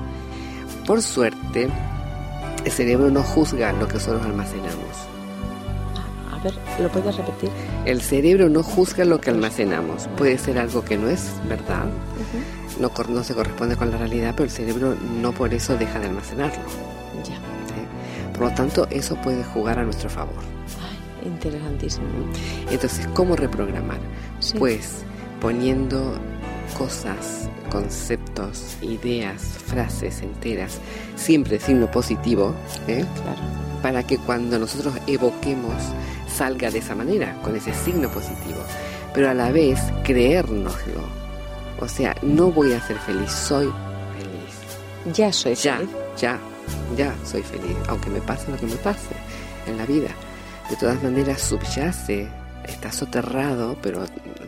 Por 0.86 1.02
suerte, 1.02 1.68
el 2.64 2.72
cerebro 2.72 3.10
no 3.10 3.22
juzga 3.22 3.72
lo 3.72 3.86
que 3.86 3.94
nosotros 3.94 4.24
almacenamos. 4.24 4.96
A 6.32 6.42
ver, 6.42 6.54
¿lo 6.80 6.88
puedes 6.88 7.16
repetir? 7.16 7.50
El 7.84 8.00
cerebro 8.00 8.48
no 8.48 8.62
juzga 8.62 9.04
lo 9.04 9.20
que 9.20 9.30
almacenamos. 9.30 10.08
Puede 10.16 10.38
ser 10.38 10.58
algo 10.58 10.84
que 10.84 10.96
no 10.96 11.08
es 11.08 11.30
verdad, 11.48 11.86
no, 12.80 12.90
cor- 12.90 13.10
no 13.10 13.24
se 13.24 13.34
corresponde 13.34 13.76
con 13.76 13.90
la 13.90 13.98
realidad, 13.98 14.34
pero 14.36 14.44
el 14.44 14.50
cerebro 14.50 14.94
no 15.20 15.32
por 15.32 15.52
eso 15.52 15.76
deja 15.76 15.98
de 15.98 16.06
almacenarlo. 16.06 16.62
Ya. 17.28 17.38
Por 18.38 18.48
lo 18.48 18.54
tanto, 18.54 18.86
eso 18.90 19.16
puede 19.16 19.42
jugar 19.44 19.78
a 19.78 19.82
nuestro 19.84 20.08
favor. 20.08 20.42
Ay, 20.80 21.28
interesantísimo. 21.28 22.06
Entonces, 22.70 23.06
¿cómo 23.14 23.34
reprogramar? 23.36 23.98
Sí. 24.38 24.56
Pues 24.58 25.02
poniendo 25.40 26.14
cosas, 26.76 27.48
conceptos, 27.70 28.76
ideas, 28.82 29.42
frases 29.66 30.22
enteras, 30.22 30.78
siempre 31.16 31.58
signo 31.58 31.90
positivo, 31.90 32.54
¿eh? 32.86 33.04
Claro. 33.22 33.40
para 33.82 34.02
que 34.04 34.18
cuando 34.18 34.58
nosotros 34.58 34.94
evoquemos 35.06 35.74
salga 36.32 36.70
de 36.70 36.78
esa 36.80 36.94
manera, 36.94 37.36
con 37.42 37.56
ese 37.56 37.72
signo 37.74 38.08
positivo, 38.10 38.58
pero 39.14 39.30
a 39.30 39.34
la 39.34 39.50
vez 39.50 39.80
creérnoslo. 40.04 41.00
O 41.80 41.86
sea, 41.88 42.14
no 42.22 42.50
voy 42.50 42.72
a 42.72 42.80
ser 42.86 42.98
feliz, 42.98 43.30
soy 43.30 43.66
feliz. 44.16 45.16
Ya 45.16 45.32
soy 45.32 45.54
Ya, 45.54 45.76
feliz. 45.78 45.90
ya, 46.20 46.30
ya 46.34 46.38
soy 47.24 47.42
feliz, 47.42 47.76
aunque 47.88 48.10
me 48.10 48.20
pase 48.20 48.50
lo 48.50 48.56
que 48.56 48.66
me 48.66 48.76
pase 48.76 49.14
en 49.66 49.76
la 49.76 49.86
vida. 49.86 50.08
De 50.70 50.76
todas 50.76 51.02
maneras 51.02 51.40
subyace, 51.40 52.28
está 52.64 52.92
soterrado, 52.92 53.76
pero 53.82 54.04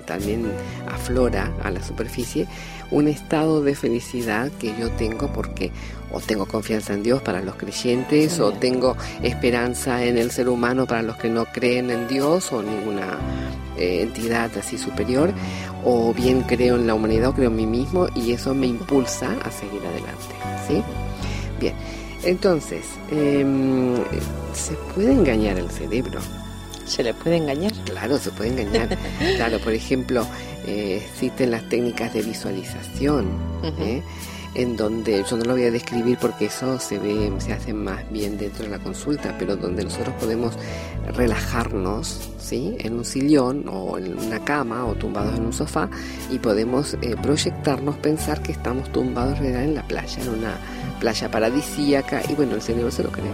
también 0.07 0.51
aflora 0.89 1.53
a 1.63 1.71
la 1.71 1.83
superficie 1.83 2.47
un 2.91 3.07
estado 3.07 3.63
de 3.63 3.75
felicidad 3.75 4.51
que 4.59 4.75
yo 4.79 4.91
tengo 4.91 5.33
porque 5.33 5.71
o 6.11 6.21
tengo 6.21 6.47
confianza 6.47 6.95
en 6.95 7.05
Dios 7.05 7.23
para 7.23 7.41
los 7.41 7.55
creyentes 7.55 8.41
o 8.41 8.49
Bien. 8.49 8.61
tengo 8.61 8.97
esperanza 9.23 10.05
en 10.05 10.19
el 10.19 10.33
ser 10.33 10.49
humano 10.49 10.87
para 10.87 11.03
los 11.03 11.17
que 11.17 11.29
no 11.29 11.47
creen 11.47 11.91
en 11.91 12.09
Dios 12.09 12.53
o 12.53 12.63
ninguna 12.63 13.19
eh, 13.79 14.03
entidad 14.03 14.51
así 14.59 14.77
superior 14.77 15.33
o 15.85 16.13
bien 16.13 16.43
creo 16.43 16.75
en 16.77 16.89
la 16.89 16.95
humanidad 16.95 17.31
o 17.31 17.35
creo 17.35 17.49
en 17.49 17.57
mí 17.57 17.67
mismo 17.67 18.09
y 18.17 18.33
eso 18.33 18.55
me 18.55 18.67
impulsa 18.67 19.37
a 19.45 19.51
seguir 19.53 19.81
adelante. 19.87 20.35
¿sí? 20.67 20.83
Bien, 21.61 21.75
entonces, 22.25 22.85
em, 23.11 23.97
¿se 24.53 24.75
puede 24.95 25.13
engañar 25.13 25.59
el 25.59 25.71
cerebro? 25.71 26.21
¿Se 26.87 27.03
le 27.03 27.15
puede 27.15 27.37
engañar? 27.37 27.73
Claro, 27.85 28.19
se 28.19 28.31
puede 28.31 28.51
engañar. 28.51 28.99
Claro, 29.37 29.59
por 29.61 29.73
ejemplo, 29.73 30.27
eh, 30.67 31.03
existen 31.05 31.51
las 31.51 31.69
técnicas 31.69 32.13
de 32.13 32.23
visualización. 32.23 33.29
¿eh? 33.79 34.03
En 34.55 34.77
donde 34.77 35.25
yo 35.29 35.37
no 35.37 35.45
lo 35.45 35.53
voy 35.53 35.65
a 35.65 35.71
describir 35.71 36.19
porque 36.21 36.47
eso 36.47 36.79
se 36.79 36.99
ve, 36.99 37.33
se 37.39 37.53
hace 37.53 37.73
más 37.73 38.11
bien 38.11 38.37
dentro 38.37 38.65
de 38.65 38.71
la 38.71 38.79
consulta, 38.79 39.35
pero 39.39 39.57
donde 39.57 39.85
nosotros 39.85 40.15
podemos 40.19 40.55
relajarnos, 41.15 42.29
¿sí? 42.39 42.77
En 42.81 42.95
un 42.95 43.05
sillón 43.05 43.65
o 43.69 43.99
en 43.99 44.19
una 44.19 44.41
cama 44.45 44.85
o 44.87 44.95
tumbados 44.95 45.37
en 45.37 45.45
un 45.47 45.53
sofá 45.53 45.89
y 46.31 46.39
podemos 46.39 46.95
eh, 47.03 47.15
proyectarnos, 47.23 47.97
pensar 47.99 48.43
que 48.43 48.53
estamos 48.53 48.91
tumbados 48.93 49.35
en 49.39 49.43
realidad 49.45 49.65
en 49.65 49.75
la 49.75 49.83
playa, 49.87 50.23
en 50.23 50.29
una 50.29 50.55
playa 50.99 51.31
paradisíaca 51.31 52.23
y 52.29 52.35
bueno, 52.35 52.55
el 52.57 52.63
cerebro 52.63 52.91
se 52.91 53.03
lo 53.05 53.11
cree. 53.11 53.25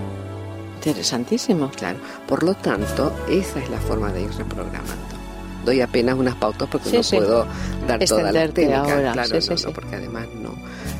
Interesantísimo. 0.76 1.70
Claro, 1.70 1.98
por 2.28 2.42
lo 2.42 2.54
tanto, 2.54 3.12
esa 3.28 3.58
es 3.60 3.70
la 3.70 3.78
forma 3.78 4.12
de 4.12 4.22
ir 4.22 4.30
reprogramando. 4.32 5.16
Doy 5.64 5.80
apenas 5.80 6.16
unas 6.16 6.36
pautas 6.36 6.68
porque 6.70 6.90
Sí, 6.90 6.96
no 6.98 7.02
sí. 7.02 7.16
puedo 7.16 7.46
dar 7.88 8.04
toda 8.04 8.30
la 8.30 8.48
técnica, 8.48 8.78
ahora, 8.82 9.12
claro, 9.12 9.40
sí, 9.40 9.48
no, 9.50 9.56
no, 9.56 9.70
porque 9.72 9.96
además 9.96 10.26
no, 10.40 10.45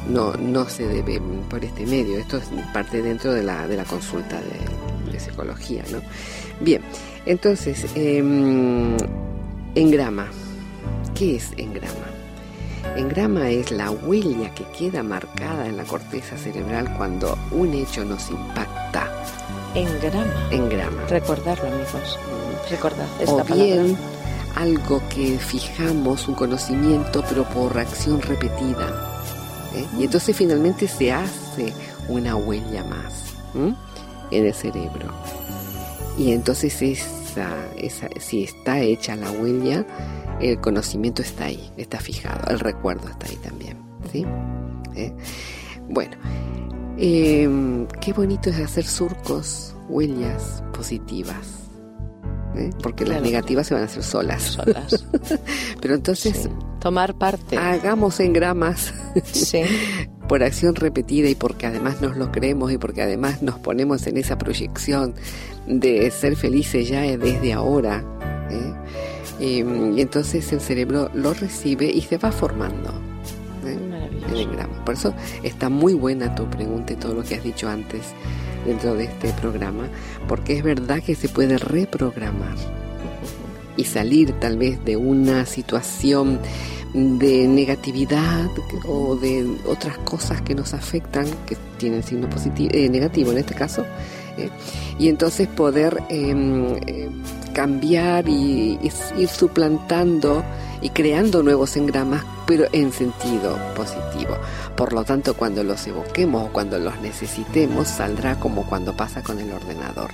no, 0.09 0.33
no 0.35 0.69
se 0.69 0.87
debe 0.87 1.21
por 1.49 1.65
este 1.65 1.87
medio. 1.87 2.19
Esto 2.19 2.39
es 2.39 2.45
parte 2.73 3.03
dentro 3.03 3.33
de 3.33 3.43
la, 3.43 3.67
de 3.67 3.77
la 3.77 3.85
consulta 3.85 4.41
de, 4.41 5.13
de 5.13 5.21
psicología, 5.21 5.85
¿no? 5.91 6.01
Bien, 6.61 6.83
entonces, 7.25 7.87
em, 7.95 8.97
engrama. 9.75 10.27
¿Qué 11.15 11.37
es 11.37 11.51
engrama? 11.57 12.07
Engrama 12.97 13.51
es 13.51 13.71
la 13.71 13.91
huella 13.91 14.55
que 14.55 14.65
queda 14.79 15.03
marcada 15.03 15.67
en 15.67 15.77
la 15.77 15.85
corteza 15.85 16.37
cerebral 16.37 16.95
cuando 16.97 17.37
un 17.51 17.75
hecho 17.75 18.05
nos 18.05 18.31
impacta. 18.31 19.11
Engrama. 19.75 20.49
Engrama. 20.51 21.07
Recordarlo, 21.09 21.69
amigos. 21.69 22.19
Recordad 22.71 23.07
esta 23.21 23.33
o 23.33 23.45
palabra. 23.45 23.65
bien 23.65 23.97
algo 24.57 25.03
que 25.11 25.39
fijamos, 25.39 26.27
un 26.29 26.35
conocimiento, 26.35 27.23
pero 27.29 27.45
por 27.45 27.79
acción 27.79 28.21
repetida. 28.23 29.16
¿Eh? 29.77 29.87
Y 29.99 30.05
entonces 30.05 30.37
finalmente 30.37 30.89
se 30.89 31.13
hace 31.13 31.73
una 32.09 32.37
huella 32.37 32.85
más 32.85 33.35
en 34.31 34.47
el 34.47 34.55
cerebro. 34.55 35.13
Y 36.19 36.33
entonces 36.33 36.81
esa, 36.83 37.51
esa, 37.77 38.09
si 38.19 38.45
está 38.45 38.81
hecha 38.81 39.17
la 39.17 39.31
huella, 39.31 39.87
el 40.41 40.61
conocimiento 40.61 41.23
está 41.23 41.47
ahí, 41.47 41.71
está 41.77 41.99
fijado, 41.99 42.51
el 42.51 42.61
recuerdo 42.61 43.09
está 43.09 43.27
ahí 43.27 43.37
también. 43.37 43.79
¿sí? 44.13 44.25
¿Eh? 44.95 45.13
Bueno, 45.89 46.17
eh, 46.99 47.87
qué 48.01 48.13
bonito 48.13 48.51
es 48.51 48.59
hacer 48.59 48.85
surcos, 48.85 49.75
huellas 49.89 50.63
positivas. 50.73 51.66
¿Eh? 52.57 52.71
Porque 52.83 53.05
las 53.05 53.23
negativas 53.23 53.67
se 53.67 53.75
van 53.75 53.83
a 53.85 53.87
hacer 53.87 54.03
solas. 54.03 54.43
Solas. 54.43 55.05
Pero 55.81 55.95
entonces 55.95 56.37
Sí. 56.37 56.49
Tomar 56.81 57.15
parte. 57.15 57.57
hagamos 57.57 58.21
engramas 58.21 58.93
Sí. 59.25 59.63
por 60.29 60.43
acción 60.43 60.75
repetida 60.75 61.29
y 61.29 61.35
porque 61.35 61.67
además 61.67 62.01
nos 62.01 62.17
lo 62.17 62.31
creemos 62.33 62.73
y 62.73 62.79
porque 62.79 63.03
además 63.03 63.43
nos 63.43 63.59
ponemos 63.59 64.07
en 64.07 64.17
esa 64.19 64.37
proyección 64.39 65.15
de 65.67 66.11
ser 66.11 66.37
felices 66.37 66.89
ya 66.89 67.03
desde 67.03 67.53
ahora. 67.53 68.05
¿eh? 68.51 68.73
Y, 69.39 69.97
y 69.97 70.01
entonces 70.01 70.53
el 70.53 70.61
cerebro 70.61 71.11
lo 71.15 71.33
recibe 71.35 71.87
y 71.87 72.01
se 72.03 72.19
va 72.19 72.33
formando. 72.33 72.91
¿eh? 73.65 73.73
el 73.75 73.89
Maravilloso. 73.89 74.37
engrama. 74.37 74.85
Por 74.85 74.95
eso 74.95 75.15
está 75.43 75.69
muy 75.69 75.95
buena 75.95 76.35
tu 76.35 76.49
pregunta 76.49 76.93
y 76.93 76.97
todo 76.97 77.15
lo 77.15 77.23
que 77.23 77.35
has 77.37 77.43
dicho 77.45 77.69
antes 77.69 78.03
dentro 78.67 78.95
de 78.95 79.05
este 79.05 79.33
programa, 79.33 79.89
porque 80.29 80.59
es 80.59 80.63
verdad 80.63 81.03
que 81.03 81.15
se 81.15 81.29
puede 81.29 81.59
reprogramar 81.59 82.57
y 83.77 83.85
salir 83.85 84.33
tal 84.41 84.57
vez 84.57 84.85
de 84.85 84.97
una 84.97 85.47
situación 85.47 86.41
de 86.95 87.47
negatividad 87.47 88.49
o 88.87 89.17
de 89.17 89.47
otras 89.67 89.99
cosas 89.99 90.41
que 90.41 90.55
nos 90.55 90.73
afectan, 90.73 91.27
que 91.47 91.57
tienen 91.79 92.03
signo 92.03 92.29
positivo, 92.31 92.71
eh, 92.73 92.89
negativo 92.89 93.33
en 93.33 93.39
este 93.39 93.55
caso, 93.55 93.85
eh, 94.39 94.49
y 94.99 95.09
entonces 95.09 95.47
poder 95.47 96.03
em, 96.09 96.77
eh, 96.87 97.11
cambiar 97.53 98.29
y, 98.29 98.79
y 98.83 98.91
ir 99.21 99.29
suplantando 99.29 100.43
y 100.81 100.91
creando 100.91 101.43
nuevos 101.43 101.77
engramas, 101.77 102.25
pero 102.47 102.67
en 102.73 102.93
sentido 102.93 103.59
positivo. 103.75 104.37
Por 104.77 104.93
lo 104.93 105.05
tanto, 105.05 105.35
cuando 105.35 105.65
los 105.65 105.87
evoquemos 105.87 106.49
o 106.49 106.53
cuando 106.53 106.79
los 106.79 106.99
necesitemos, 107.01 107.89
saldrá 107.89 108.39
como 108.39 108.67
cuando 108.67 108.97
pasa 108.97 109.23
con 109.23 109.39
el 109.39 109.53
ordenador. 109.53 110.11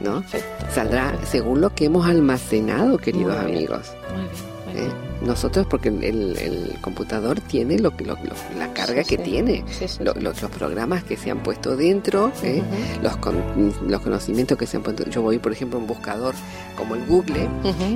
¿no? 0.00 0.20
Perfecto. 0.20 0.66
Saldrá 0.74 1.14
según 1.24 1.60
lo 1.60 1.74
que 1.74 1.86
hemos 1.86 2.06
almacenado, 2.06 2.98
queridos 2.98 3.36
Muy 3.42 3.52
amigos. 3.52 3.92
Muy 4.14 4.22
bien. 4.24 4.55
¿Eh? 4.76 4.88
Nosotros, 5.22 5.66
porque 5.68 5.88
el, 5.88 6.02
el- 6.04 6.76
computador 6.82 7.40
tiene 7.40 7.78
lo, 7.78 7.96
que- 7.96 8.04
lo- 8.04 8.14
lo- 8.14 8.58
la 8.58 8.72
carga 8.72 9.02
Sí, 9.02 9.16
que 9.16 9.24
sí. 9.24 9.30
tiene, 9.30 9.64
Sí, 9.70 9.86
lo- 10.04 10.14
los, 10.14 10.38
programas 10.50 11.02
que 11.04 11.16
se 11.16 11.30
han 11.30 11.42
puesto 11.42 11.76
dentro, 11.76 12.30
¿eh? 12.42 12.62
Los, 13.02 13.16
con- 13.16 13.42
los 13.88 14.00
conocimientos 14.02 14.56
que 14.58 14.66
se 14.66 14.76
han 14.76 14.82
puesto. 14.82 15.08
Yo 15.10 15.22
voy, 15.22 15.38
por 15.38 15.52
ejemplo, 15.52 15.78
a 15.78 15.80
un 15.80 15.86
buscador 15.88 16.34
como 16.76 16.94
el 16.94 17.04
Google 17.06 17.48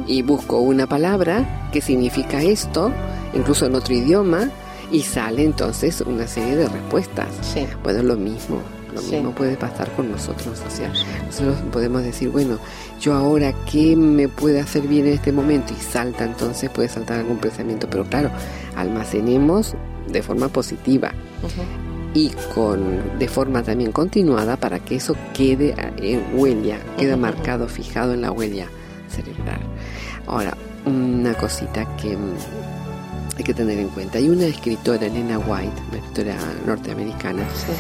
y 0.07 0.23
busco 0.23 0.59
una 0.61 0.87
palabra 0.87 1.69
que 1.73 1.81
significa 1.81 2.43
esto, 2.43 2.91
incluso 3.35 3.67
en 3.67 3.75
otro 3.75 3.95
idioma, 3.95 4.51
y 4.91 5.03
sale 5.03 5.45
entonces 5.45 6.01
una 6.01 6.27
serie 6.27 6.57
de 6.57 6.69
respuestas. 6.69 7.29
Bueno, 7.85 8.03
lo 8.03 8.17
mismo. 8.17 8.61
Lo 8.95 9.01
Sí. 9.01 9.15
mismo 9.17 9.33
puede 9.33 9.57
pasar 9.57 9.91
con 9.93 10.11
nosotros. 10.11 10.61
O 10.67 10.71
sea, 10.71 10.93
nosotros 11.27 11.57
podemos 11.73 12.03
decir, 12.03 12.29
bueno, 12.31 12.59
yo 13.01 13.15
ahora, 13.15 13.53
¿qué 13.71 13.95
me 13.97 14.29
puede 14.29 14.61
hacer 14.61 14.83
bien 14.83 15.07
en 15.07 15.15
este 15.15 15.33
momento? 15.33 15.73
Y 15.79 15.83
salta, 15.83 16.25
entonces 16.25 16.71
puede 16.71 16.89
saltar 16.89 17.19
algún 17.21 17.39
pensamiento. 17.39 17.89
Pero 17.91 18.05
claro, 18.05 18.31
almacenemos 18.77 19.75
de 20.09 20.23
forma 20.23 20.49
positiva 20.49 21.13
y 22.15 22.31
con 22.55 23.19
de 23.19 23.29
forma 23.29 23.63
también 23.63 23.93
continuada 23.93 24.57
para 24.57 24.81
que 24.81 24.97
eso 24.97 25.15
quede 25.33 25.75
en 25.99 26.23
huella, 26.35 26.79
quede 26.99 27.17
marcado, 27.17 27.69
fijado 27.69 28.13
en 28.15 28.23
la 28.23 28.33
huella 28.33 28.67
cerebral. 29.09 29.61
Ahora, 30.27 30.57
una 30.87 31.35
cosita 31.35 31.97
que 31.97 32.17
hay 33.37 33.45
que 33.45 33.55
tener 33.55 33.79
en 33.79 33.89
cuenta. 33.89 34.19
Hay 34.19 34.29
una 34.29 34.45
escritora, 34.47 35.07
Elena 35.07 35.39
White, 35.39 35.73
una 35.91 35.99
escritora 35.99 36.37
norteamericana, 36.67 37.43
Sí. 37.55 37.73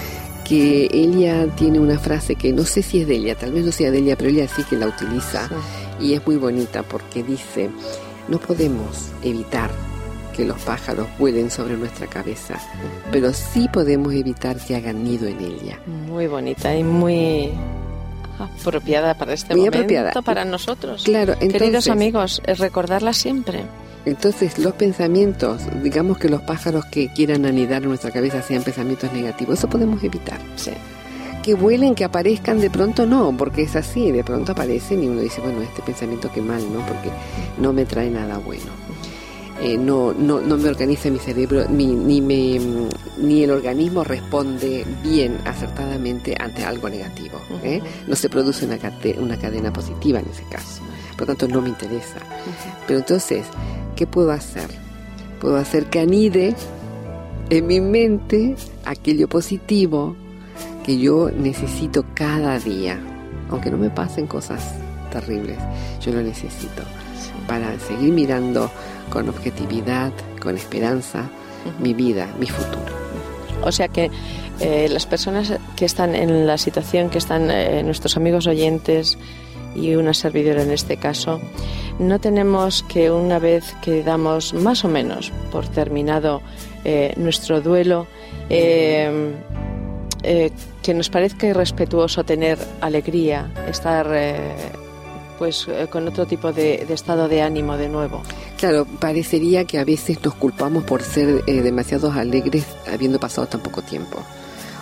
Que 0.50 0.88
ella 0.92 1.46
tiene 1.56 1.78
una 1.78 1.98
frase 1.98 2.34
que 2.34 2.52
no 2.52 2.64
sé 2.64 2.82
si 2.82 3.00
es 3.00 3.06
de 3.06 3.14
ella, 3.16 3.34
tal 3.36 3.52
vez 3.52 3.64
no 3.64 3.72
sea 3.72 3.90
de 3.90 3.98
ella, 3.98 4.16
pero 4.16 4.30
ella 4.30 4.48
sí 4.48 4.64
que 4.64 4.76
la 4.76 4.88
utiliza 4.88 5.48
Sí. 5.48 6.06
y 6.06 6.14
es 6.14 6.26
muy 6.26 6.36
bonita 6.36 6.82
porque 6.82 7.22
dice, 7.22 7.70
no 8.28 8.38
podemos 8.38 9.10
evitar 9.22 9.70
que 10.36 10.44
los 10.44 10.58
pájaros 10.62 11.06
vuelen 11.18 11.50
sobre 11.50 11.76
nuestra 11.76 12.06
cabeza, 12.06 12.54
pero 13.12 13.32
sí 13.32 13.68
podemos 13.72 14.12
evitar 14.14 14.56
que 14.58 14.74
hagan 14.76 15.04
nido 15.04 15.26
en 15.28 15.38
ella. 15.40 15.78
Muy 15.86 16.26
bonita 16.26 16.74
y 16.76 16.82
muy 16.84 17.50
apropiada 18.66 19.14
para 19.14 19.34
este 19.34 19.54
Muy 19.54 19.66
momento, 19.66 19.78
apropiada. 19.78 20.22
para 20.22 20.44
nosotros. 20.44 21.02
Claro, 21.04 21.38
Queridos 21.38 21.88
amigos, 21.88 22.40
es 22.46 22.58
recordarla 22.58 23.12
siempre. 23.12 23.64
Entonces 24.06 24.58
los 24.58 24.72
pensamientos, 24.74 25.62
digamos 25.82 26.18
que 26.18 26.28
los 26.28 26.40
pájaros 26.42 26.84
que 26.86 27.08
quieran 27.12 27.44
anidar 27.44 27.82
en 27.82 27.88
nuestra 27.88 28.10
cabeza 28.10 28.40
sean 28.42 28.62
pensamientos 28.62 29.12
negativos, 29.12 29.58
eso 29.58 29.68
podemos 29.68 30.02
evitar. 30.02 30.38
Sí. 30.56 30.72
Que 31.42 31.54
vuelen, 31.54 31.94
que 31.94 32.04
aparezcan, 32.04 32.60
de 32.60 32.70
pronto 32.70 33.06
no, 33.06 33.34
porque 33.36 33.62
es 33.62 33.76
así, 33.76 34.10
de 34.12 34.22
pronto 34.24 34.52
aparecen 34.52 35.02
y 35.02 35.06
uno 35.08 35.20
dice, 35.22 35.40
bueno, 35.40 35.62
este 35.62 35.80
pensamiento 35.82 36.30
qué 36.34 36.40
mal, 36.42 36.60
¿no? 36.72 36.80
Porque 36.86 37.10
no 37.58 37.72
me 37.72 37.84
trae 37.86 38.10
nada 38.10 38.38
bueno. 38.38 38.70
Eh, 39.62 39.76
no, 39.76 40.14
no, 40.14 40.40
no 40.40 40.56
me 40.56 40.70
organiza 40.70 41.10
mi 41.10 41.18
cerebro, 41.18 41.66
ni, 41.68 41.86
ni, 41.86 42.22
me, 42.22 42.58
ni 43.18 43.42
el 43.44 43.50
organismo 43.50 44.04
responde 44.04 44.86
bien, 45.02 45.36
acertadamente 45.44 46.34
ante 46.40 46.64
algo 46.64 46.88
negativo. 46.88 47.38
¿eh? 47.62 47.82
No 48.06 48.16
se 48.16 48.30
produce 48.30 48.64
una, 48.64 48.78
cate- 48.78 49.18
una 49.18 49.38
cadena 49.38 49.70
positiva 49.70 50.18
en 50.20 50.26
ese 50.30 50.44
caso. 50.50 50.80
Por 51.12 51.28
lo 51.28 51.34
tanto, 51.36 51.48
no 51.54 51.60
me 51.60 51.68
interesa. 51.68 52.16
Pero 52.86 53.00
entonces, 53.00 53.44
¿qué 54.00 54.06
puedo 54.06 54.32
hacer? 54.32 54.66
Puedo 55.42 55.58
hacer 55.58 55.90
que 55.90 56.00
anide 56.00 56.54
en 57.50 57.66
mi 57.66 57.82
mente 57.82 58.56
aquello 58.86 59.28
positivo 59.28 60.16
que 60.86 60.98
yo 60.98 61.30
necesito 61.30 62.06
cada 62.14 62.58
día. 62.58 62.98
Aunque 63.50 63.70
no 63.70 63.76
me 63.76 63.90
pasen 63.90 64.26
cosas 64.26 64.74
terribles, 65.12 65.58
yo 66.00 66.12
lo 66.12 66.22
necesito 66.22 66.82
para 67.46 67.78
seguir 67.78 68.10
mirando 68.14 68.70
con 69.12 69.28
objetividad, 69.28 70.12
con 70.40 70.56
esperanza, 70.56 71.28
mi 71.78 71.92
vida, 71.92 72.26
mi 72.40 72.46
futuro. 72.46 72.94
O 73.62 73.70
sea 73.70 73.88
que 73.88 74.10
eh, 74.60 74.88
las 74.88 75.04
personas 75.04 75.52
que 75.76 75.84
están 75.84 76.14
en 76.14 76.46
la 76.46 76.56
situación, 76.56 77.10
que 77.10 77.18
están 77.18 77.50
eh, 77.50 77.82
nuestros 77.82 78.16
amigos 78.16 78.46
oyentes 78.46 79.18
y 79.74 79.94
una 79.94 80.14
servidora 80.14 80.62
en 80.62 80.70
este 80.70 80.96
caso, 80.96 81.40
no 81.98 82.18
tenemos 82.18 82.82
que 82.84 83.10
una 83.10 83.38
vez 83.38 83.74
que 83.82 84.02
damos 84.02 84.54
más 84.54 84.84
o 84.84 84.88
menos 84.88 85.32
por 85.52 85.66
terminado 85.68 86.40
eh, 86.84 87.12
nuestro 87.16 87.60
duelo, 87.60 88.06
eh, 88.48 89.32
eh, 90.22 90.50
que 90.82 90.92
nos 90.92 91.08
parezca 91.08 91.46
irrespetuoso 91.46 92.24
tener 92.24 92.58
alegría, 92.80 93.50
estar 93.68 94.06
eh, 94.12 94.54
pues 95.38 95.66
eh, 95.68 95.86
con 95.90 96.06
otro 96.06 96.26
tipo 96.26 96.52
de, 96.52 96.84
de 96.86 96.94
estado 96.94 97.26
de 97.28 97.40
ánimo 97.40 97.76
de 97.78 97.88
nuevo. 97.88 98.22
Claro, 98.58 98.84
parecería 98.84 99.64
que 99.64 99.78
a 99.78 99.84
veces 99.84 100.22
nos 100.22 100.34
culpamos 100.34 100.84
por 100.84 101.02
ser 101.02 101.44
demasiados 101.44 102.14
alegres 102.16 102.66
habiendo 102.92 103.18
pasado 103.18 103.46
tan 103.46 103.60
poco 103.60 103.80
tiempo. 103.80 104.18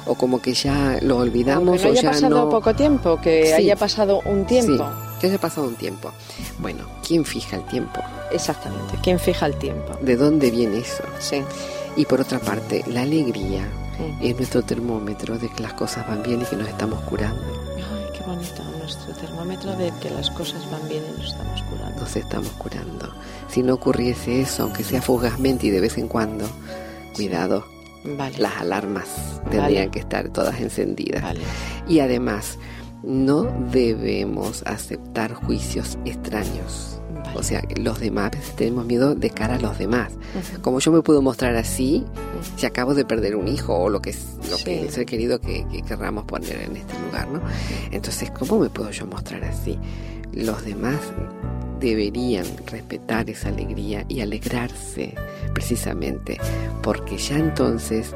O 0.08 0.14
como 0.14 0.40
que 0.40 0.54
ya 0.54 0.98
lo 1.02 1.18
olvidamos 1.18 1.68
Aunque 1.68 1.82
no 1.84 1.88
o 1.88 1.92
haya 1.92 2.02
ya 2.02 2.10
pasado 2.10 2.44
no... 2.44 2.50
poco 2.50 2.74
tiempo, 2.74 3.20
que 3.20 3.46
Sí. 3.46 3.52
haya 3.52 3.76
pasado 3.76 4.20
un 4.24 4.44
tiempo. 4.46 4.84
Sí, 4.84 5.18
que 5.20 5.26
haya 5.28 5.38
pasado 5.38 5.68
un 5.68 5.74
tiempo. 5.74 6.10
Bueno, 6.58 6.84
¿quién 7.06 7.24
fija 7.24 7.56
el 7.56 7.64
tiempo? 7.66 8.00
Exactamente. 8.32 8.98
¿Quién 9.02 9.18
fija 9.18 9.46
el 9.46 9.56
tiempo? 9.56 9.92
¿De 10.00 10.16
dónde 10.16 10.50
viene 10.50 10.78
eso? 10.78 11.02
Sí. 11.18 11.42
Y 11.96 12.04
por 12.06 12.20
otra 12.20 12.38
parte, 12.38 12.84
la 12.88 13.02
alegría 13.02 13.68
Mm. 13.98 14.22
es 14.24 14.36
nuestro 14.36 14.62
termómetro 14.62 15.38
de 15.38 15.48
que 15.50 15.62
las 15.62 15.72
cosas 15.74 16.06
van 16.06 16.22
bien 16.22 16.40
y 16.40 16.44
que 16.44 16.54
nos 16.56 16.68
estamos 16.68 17.00
curando. 17.04 17.42
Ay, 17.76 18.04
qué 18.16 18.22
bonito. 18.24 18.62
Nuestro 18.78 19.12
termómetro 19.14 19.72
de 19.76 19.92
que 20.00 20.08
las 20.10 20.30
cosas 20.30 20.70
van 20.70 20.88
bien 20.88 21.02
y 21.14 21.18
nos 21.20 21.32
estamos 21.32 21.62
curando. 21.64 22.00
Nos 22.00 22.16
estamos 22.16 22.48
curando. 22.52 23.12
Si 23.50 23.62
no 23.62 23.74
ocurriese 23.74 24.40
eso, 24.40 24.62
aunque 24.62 24.84
sea 24.84 25.02
fugazmente 25.02 25.66
y 25.66 25.70
de 25.70 25.80
vez 25.80 25.98
en 25.98 26.06
cuando, 26.08 26.46
cuidado, 27.14 27.64
Vale. 28.04 28.38
las 28.38 28.56
alarmas 28.58 29.06
tendrían 29.50 29.90
que 29.90 29.98
estar 29.98 30.28
todas 30.30 30.60
encendidas. 30.60 31.22
Vale. 31.22 31.40
Y 31.88 32.00
además, 32.00 32.58
no 33.02 33.44
debemos 33.72 34.62
aceptar 34.66 35.32
juicios 35.34 35.98
extraños. 36.04 37.00
O 37.34 37.42
sea, 37.42 37.62
los 37.76 38.00
demás, 38.00 38.30
tenemos 38.56 38.86
miedo 38.86 39.14
de 39.14 39.30
cara 39.30 39.56
a 39.56 39.58
los 39.58 39.78
demás. 39.78 40.12
Como 40.62 40.78
yo 40.80 40.92
me 40.92 41.02
puedo 41.02 41.20
mostrar 41.20 41.56
así, 41.56 42.04
si 42.56 42.64
acabo 42.66 42.94
de 42.94 43.04
perder 43.04 43.36
un 43.36 43.48
hijo 43.48 43.74
o 43.76 43.90
lo 43.90 44.00
que 44.00 44.10
es 44.10 44.36
lo 44.50 44.56
Sí. 44.56 44.64
que 44.64 44.90
ser 44.90 45.04
querido 45.06 45.40
que, 45.40 45.66
que 45.70 45.82
querramos 45.82 46.24
poner 46.24 46.62
en 46.62 46.76
este 46.76 46.94
lugar, 47.00 47.28
¿no? 47.28 47.40
Entonces, 47.90 48.30
¿cómo 48.30 48.58
me 48.58 48.70
puedo 48.70 48.90
yo 48.90 49.06
mostrar 49.06 49.44
así? 49.44 49.78
Los 50.32 50.64
demás 50.64 50.96
deberían 51.80 52.46
respetar 52.66 53.28
esa 53.30 53.48
alegría 53.50 54.04
y 54.08 54.20
alegrarse 54.20 55.14
precisamente, 55.54 56.38
porque 57.08 57.22
ya 57.22 57.36
entonces 57.38 58.14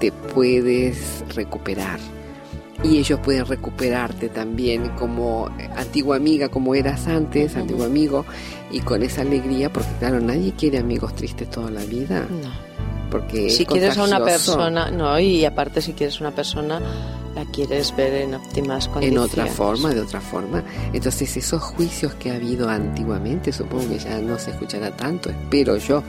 te 0.00 0.12
puedes 0.12 1.24
recuperar. 1.34 1.98
Y 2.82 2.98
ellos 2.98 3.20
pueden 3.20 3.46
recuperarte 3.46 4.28
también 4.28 4.90
como 4.98 5.48
antigua 5.76 6.16
amiga 6.16 6.48
como 6.48 6.74
eras 6.74 7.06
antes, 7.06 7.56
antiguo 7.56 7.84
amigo 7.84 8.26
y 8.70 8.80
con 8.80 9.02
esa 9.02 9.22
alegría 9.22 9.72
porque 9.72 9.88
claro, 9.98 10.20
nadie 10.20 10.52
quiere 10.58 10.78
amigos 10.78 11.14
tristes 11.14 11.48
toda 11.48 11.70
la 11.70 11.84
vida 11.84 12.26
No. 12.28 12.50
porque 13.10 13.48
Si 13.48 13.62
es 13.62 13.68
quieres 13.68 13.96
a 13.96 14.02
una 14.04 14.22
persona, 14.22 14.90
no, 14.90 15.18
y 15.18 15.44
aparte 15.44 15.80
si 15.80 15.92
quieres 15.92 16.20
una 16.20 16.32
persona, 16.32 16.80
la 17.34 17.44
quieres 17.46 17.94
ver 17.96 18.12
en 18.14 18.34
óptimas 18.34 18.86
en 18.86 18.92
condiciones. 18.92 19.30
otra 19.32 19.46
forma, 19.46 19.90
de 19.94 20.00
otra 20.00 20.20
forma. 20.20 20.62
Entonces 20.92 21.36
esos 21.36 21.62
juicios 21.62 22.14
que 22.14 22.30
ha 22.30 22.34
habido 22.36 22.68
antiguamente, 22.68 23.52
supongo 23.52 23.88
que 23.88 23.98
ya 23.98 24.18
no 24.20 24.38
se 24.38 24.50
escuchará 24.52 24.90
tanto, 24.96 25.30
espero 25.30 25.76
yo, 25.76 26.02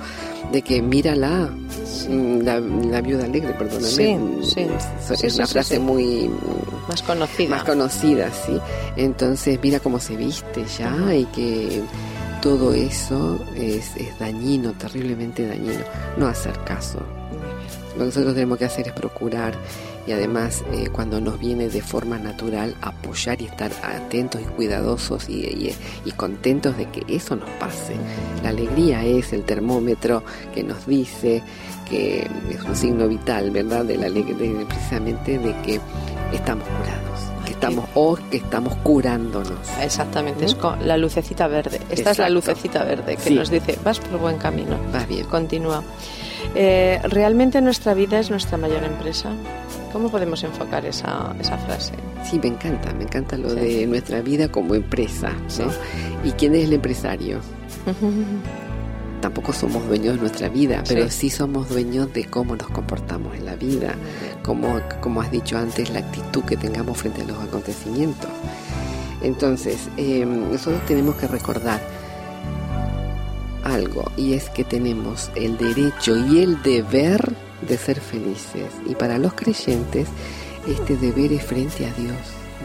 de 0.52 0.62
que 0.62 0.82
mírala, 0.82 1.50
mm, 2.10 2.40
la, 2.42 2.60
la 2.60 3.02
viuda 3.02 3.26
alegre, 3.26 3.54
perdóname, 3.54 3.88
Sí, 3.88 4.14
mm, 4.16 4.44
sí. 4.44 4.68
es 5.26 5.36
una 5.36 5.48
frase 5.48 5.80
muy 5.80 6.30
Más 6.88 7.02
conocida. 7.02 7.50
más 7.50 7.64
conocida, 7.64 8.32
sí. 8.32 8.60
Entonces 8.96 9.60
mira 9.64 9.80
cómo 9.80 10.00
se 10.00 10.16
viste 10.16 10.64
ya 10.78 11.14
y 11.16 11.26
que 11.26 11.82
todo 12.42 12.74
eso 12.76 13.40
es, 13.56 13.96
es 13.96 14.20
dañino, 14.20 14.74
terriblemente 14.74 15.48
dañino. 15.48 15.84
No 16.18 16.28
hacer 16.28 16.54
caso. 16.64 17.00
Lo 17.94 18.00
que 18.02 18.06
nosotros 18.06 18.34
tenemos 18.36 18.58
que 18.60 18.66
hacer 18.66 18.88
es 18.90 18.94
procurar 18.94 19.56
y 20.08 20.12
además 20.12 20.64
eh, 20.72 20.90
cuando 20.92 21.20
nos 21.20 21.40
viene 21.40 21.68
de 21.70 21.82
forma 21.82 22.18
natural 22.20 22.76
apoyar 22.82 23.42
y 23.42 23.46
estar 23.46 23.72
atentos 23.84 24.42
y 24.42 24.46
cuidadosos 24.46 25.28
y, 25.30 25.34
y- 25.46 25.76
y 26.06 26.12
contentos 26.12 26.78
de 26.78 26.86
que 26.90 27.04
eso 27.08 27.36
nos 27.36 27.50
pase. 27.52 27.96
La 28.44 28.50
alegría 28.50 29.04
es 29.04 29.34
el 29.34 29.44
termómetro 29.44 30.24
que 30.54 30.64
nos 30.64 30.86
dice 30.86 31.42
que 31.90 32.28
es 32.50 32.62
un 32.64 32.76
signo 32.76 33.08
vital, 33.08 33.52
¿verdad? 33.52 33.86
De 33.86 33.98
la 33.98 34.10
de- 34.10 34.66
precisamente 34.68 35.38
de 35.40 35.56
que 35.62 35.80
estamos 36.34 36.64
curados, 36.68 37.46
que 37.46 37.52
estamos 37.52 37.86
o 37.96 38.18
que 38.30 38.38
estamos 38.38 38.76
curándonos. 38.78 39.58
Exactamente, 39.82 40.46
es 40.46 40.56
con 40.56 40.88
la 40.88 40.98
lucecita 40.98 41.48
verde. 41.48 41.80
Esta 41.90 42.12
es 42.12 42.18
la 42.20 42.30
lucecita 42.30 42.84
verde 42.84 43.16
que 43.16 43.22
Sí. 43.30 43.34
nos 43.36 43.50
dice, 43.50 43.78
vas 43.84 44.00
por 44.00 44.20
buen 44.20 44.38
camino. 44.38 44.78
Va 44.94 45.04
bien. 45.06 45.26
Continúa. 45.26 45.84
Eh, 46.54 47.00
¿Realmente 47.04 47.62
nuestra 47.62 47.94
vida 47.94 48.20
es 48.20 48.30
nuestra 48.30 48.58
mayor 48.58 48.84
empresa? 48.84 49.30
¿Cómo 49.92 50.10
podemos 50.10 50.44
enfocar 50.44 50.86
esa, 50.86 51.34
esa 51.40 51.58
frase? 51.58 51.94
Sí, 52.30 52.40
me 52.40 52.48
encanta, 52.50 52.94
me 52.94 53.04
encanta 53.04 53.38
lo 53.38 53.50
Sí. 53.50 53.56
de 53.56 53.88
nuestra 53.88 54.22
vida 54.22 54.50
como 54.50 54.76
empresa, 54.76 55.32
¿no? 55.32 55.50
Sí. 55.50 55.64
¿Y 56.26 56.32
quién 56.32 56.54
es 56.56 56.66
el 56.66 56.74
empresario? 56.74 57.40
Tampoco 59.22 59.54
somos 59.54 59.88
dueños 59.88 60.16
de 60.16 60.22
nuestra 60.22 60.50
vida, 60.50 60.84
pero 60.88 61.10
sí 61.10 61.30
somos 61.30 61.70
dueños 61.70 62.14
de 62.14 62.26
cómo 62.26 62.56
nos 62.56 62.68
comportamos 62.68 63.36
en 63.36 63.46
la 63.46 63.56
vida, 63.56 63.96
como, 64.44 64.80
como 65.02 65.22
has 65.22 65.32
dicho 65.32 65.58
antes, 65.58 65.90
la 65.90 66.00
actitud 66.00 66.44
que 66.44 66.58
tengamos 66.58 66.98
frente 66.98 67.22
a 67.22 67.26
los 67.26 67.42
acontecimientos. 67.42 68.30
Entonces, 69.24 69.90
eh, 69.98 70.26
nosotros 70.26 70.86
tenemos 70.86 71.16
que 71.16 71.28
recordar 71.28 71.80
algo, 73.76 74.12
y 74.18 74.34
es 74.34 74.50
que 74.50 74.64
tenemos 74.64 75.30
el 75.36 75.58
derecho 75.58 76.16
y 76.18 76.40
el 76.40 76.62
deber 76.64 77.34
de 77.68 77.78
ser 77.78 78.00
felices. 78.00 78.72
Y 78.88 78.96
para 78.96 79.18
los 79.18 79.34
creyentes, 79.34 80.08
este 80.68 80.98
deber 80.98 81.40
frente 81.40 81.86
a 81.86 81.94
Dios. 81.94 82.18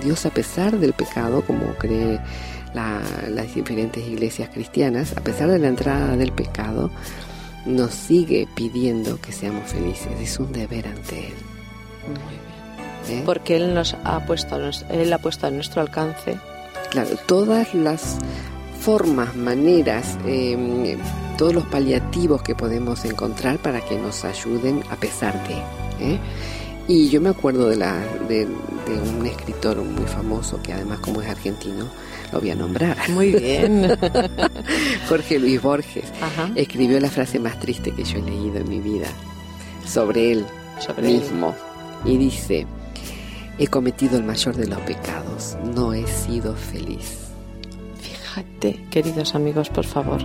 Dios 0.03 0.25
a 0.27 0.31
pesar 0.31 0.79
del 0.79 0.93
pecado, 0.93 1.43
como 1.43 1.75
cree 1.75 2.21
las 2.73 3.55
diferentes 3.55 4.07
iglesias 4.07 4.49
cristianas, 4.53 5.17
a 5.17 5.21
pesar 5.21 5.51
de 5.51 5.59
la 5.59 5.69
entrada 5.69 6.17
del 6.17 6.33
pecado, 6.33 6.91
nos 7.67 7.93
sigue 7.93 8.49
pidiendo 8.55 9.21
que 9.21 9.33
seamos 9.33 9.71
felices. 9.71 10.13
Es 10.21 10.39
un 10.39 10.53
deber 10.53 10.87
ante 10.87 11.29
Él. 11.29 11.35
Muy 12.07 12.15
bien. 13.09 13.21
¿Eh? 13.21 13.23
Porque 13.25 13.57
Él 13.57 13.75
nos 13.75 13.97
ha 14.05 14.25
puesto, 14.25 14.57
Él 14.91 15.13
ha 15.13 15.19
puesto 15.19 15.47
a 15.47 15.51
nuestro 15.51 15.83
alcance. 15.83 16.39
Claro, 16.91 17.11
todas 17.27 17.75
las 17.75 18.19
formas, 18.81 19.37
maneras, 19.37 20.19
em, 20.27 20.99
todos 21.37 21.55
los 21.55 21.65
paliativos 21.67 22.43
que 22.43 22.55
podemos 22.55 23.05
encontrar 23.05 23.59
para 23.59 23.81
que 23.81 23.97
nos 23.97 24.25
ayuden 24.25 24.83
a 24.91 24.97
pesar 24.97 25.35
de. 25.47 25.55
¿eh? 26.05 26.19
Y 26.89 27.09
yo 27.09 27.21
me 27.21 27.29
acuerdo 27.29 27.69
de, 27.69 27.77
la, 27.77 27.95
de, 28.29 28.47
un 28.47 29.25
escritor 29.25 29.77
muy 29.77 30.07
famoso 30.07 30.61
que 30.61 30.73
además 30.73 30.99
como 30.99 31.23
es 31.23 31.29
argentino, 31.29 31.87
lo 32.33 32.41
voy 32.41 32.51
a 32.51 32.55
nombrar. 32.57 32.97
Muy 33.11 33.33
bien. 33.33 33.97
Jorge 35.09 35.39
Luis 35.39 35.63
Borges 35.63 36.07
escribió 36.57 36.99
la 36.99 37.09
frase 37.09 37.39
más 37.39 37.61
triste 37.61 37.93
que 37.93 38.03
yo 38.03 38.19
he 38.19 38.23
leído 38.23 38.57
en 38.57 38.69
mi 38.69 38.81
vida 38.81 39.07
sobre 39.87 40.33
él 40.33 40.47
sobre 40.81 41.03
mismo. 41.03 41.55
Y 42.05 42.17
dice, 42.17 42.67
he 43.59 43.67
cometido 43.69 44.17
el 44.17 44.25
mayor 44.25 44.57
de 44.57 44.67
los 44.67 44.81
pecados, 44.81 45.57
no 45.75 45.93
he 45.93 46.07
sido 46.07 46.57
feliz. 46.57 47.30
Fíjate, 48.31 48.81
queridos 48.91 49.35
amigos, 49.35 49.71
por 49.71 49.85
favor, 49.85 50.21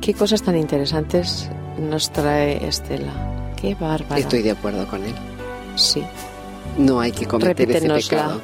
qué 0.00 0.14
cosas 0.14 0.42
tan 0.42 0.56
interesantes 0.56 1.50
nos 1.76 2.12
trae 2.12 2.64
Estela. 2.64 3.52
Qué 3.60 3.74
bárbara. 3.74 4.18
Estoy 4.18 4.42
de 4.42 4.52
acuerdo 4.52 4.86
con 4.86 5.02
él. 5.02 5.14
Sí. 5.74 6.04
No 6.78 7.00
hay 7.00 7.10
que 7.10 7.26
cometer 7.26 7.68
ese 7.68 7.88
pecado. 7.88 8.40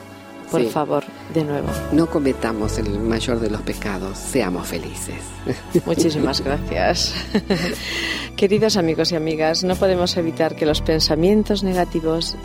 Por 0.51 0.65
favor, 0.71 1.05
de 1.33 1.45
nuevo. 1.45 1.69
No 1.93 2.07
cometamos 2.07 2.79
el 2.79 2.99
mayor 2.99 3.39
de 3.39 3.51
los 3.51 3.61
pecados, 3.63 4.19
seamos 4.19 4.67
felices. 4.67 5.21
Muchísimas 5.85 6.41
gracias. 6.45 7.15
Queridos 8.35 8.77
amigos 8.77 9.13
y 9.13 9.17
amigas, 9.17 9.63
no 9.63 9.77
podemos 9.77 10.17
evitar 10.17 10.57
que 10.57 10.67
los 10.67 10.81
pensamientos 10.81 11.63
negativos 11.63 12.37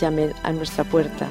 llamen 0.00 0.32
a 0.42 0.52
nuestra 0.52 0.84
puerta, 0.84 1.28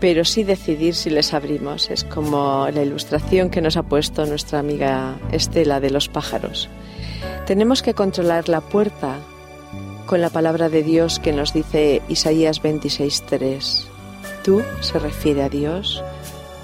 pero 0.00 0.24
sí 0.24 0.42
decidir 0.42 0.94
si 0.94 1.10
les 1.10 1.34
abrimos. 1.34 1.90
Es 1.90 2.04
como 2.04 2.68
la 2.72 2.82
ilustración 2.82 3.50
que 3.50 3.60
nos 3.60 3.76
ha 3.76 3.82
puesto 3.82 4.26
nuestra 4.26 4.58
amiga 4.58 5.18
Estela 5.30 5.78
de 5.78 5.90
los 5.90 6.08
pájaros. 6.08 6.68
Tenemos 7.46 7.82
que 7.82 7.94
controlar 7.94 8.48
la 8.48 8.62
puerta 8.62 9.18
con 10.06 10.20
la 10.20 10.30
palabra 10.30 10.68
de 10.68 10.82
Dios 10.82 11.20
que 11.20 11.32
nos 11.32 11.52
dice 11.52 12.02
Isaías 12.08 12.62
26:3. 12.62 13.86
Tú, 14.42 14.62
se 14.80 14.98
refiere 14.98 15.42
a 15.42 15.48
Dios, 15.48 16.02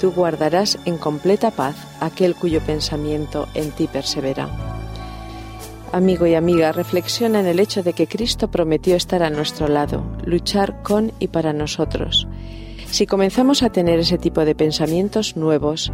tú 0.01 0.13
guardarás 0.13 0.79
en 0.87 0.97
completa 0.97 1.51
paz 1.51 1.77
aquel 2.01 2.35
cuyo 2.35 2.61
pensamiento 2.61 3.47
en 3.55 3.71
ti 3.71 3.87
persevera. 3.87 4.49
Amigo 5.93 6.27
y 6.27 6.35
amiga, 6.35 6.73
reflexiona 6.73 7.41
en 7.41 7.47
el 7.47 7.61
hecho 7.61 7.83
de 7.83 7.93
que 7.93 8.07
Cristo 8.07 8.49
prometió 8.49 8.97
estar 8.97 9.23
a 9.23 9.31
nuestro 9.31 9.69
lado, 9.69 10.03
luchar 10.25 10.83
con 10.83 11.13
y 11.21 11.29
para 11.29 11.53
nosotros. 11.53 12.27
Si 12.91 13.07
comenzamos 13.07 13.63
a 13.63 13.71
tener 13.71 13.99
ese 13.99 14.17
tipo 14.17 14.45
de 14.45 14.55
pensamientos 14.55 15.37
nuevos, 15.37 15.93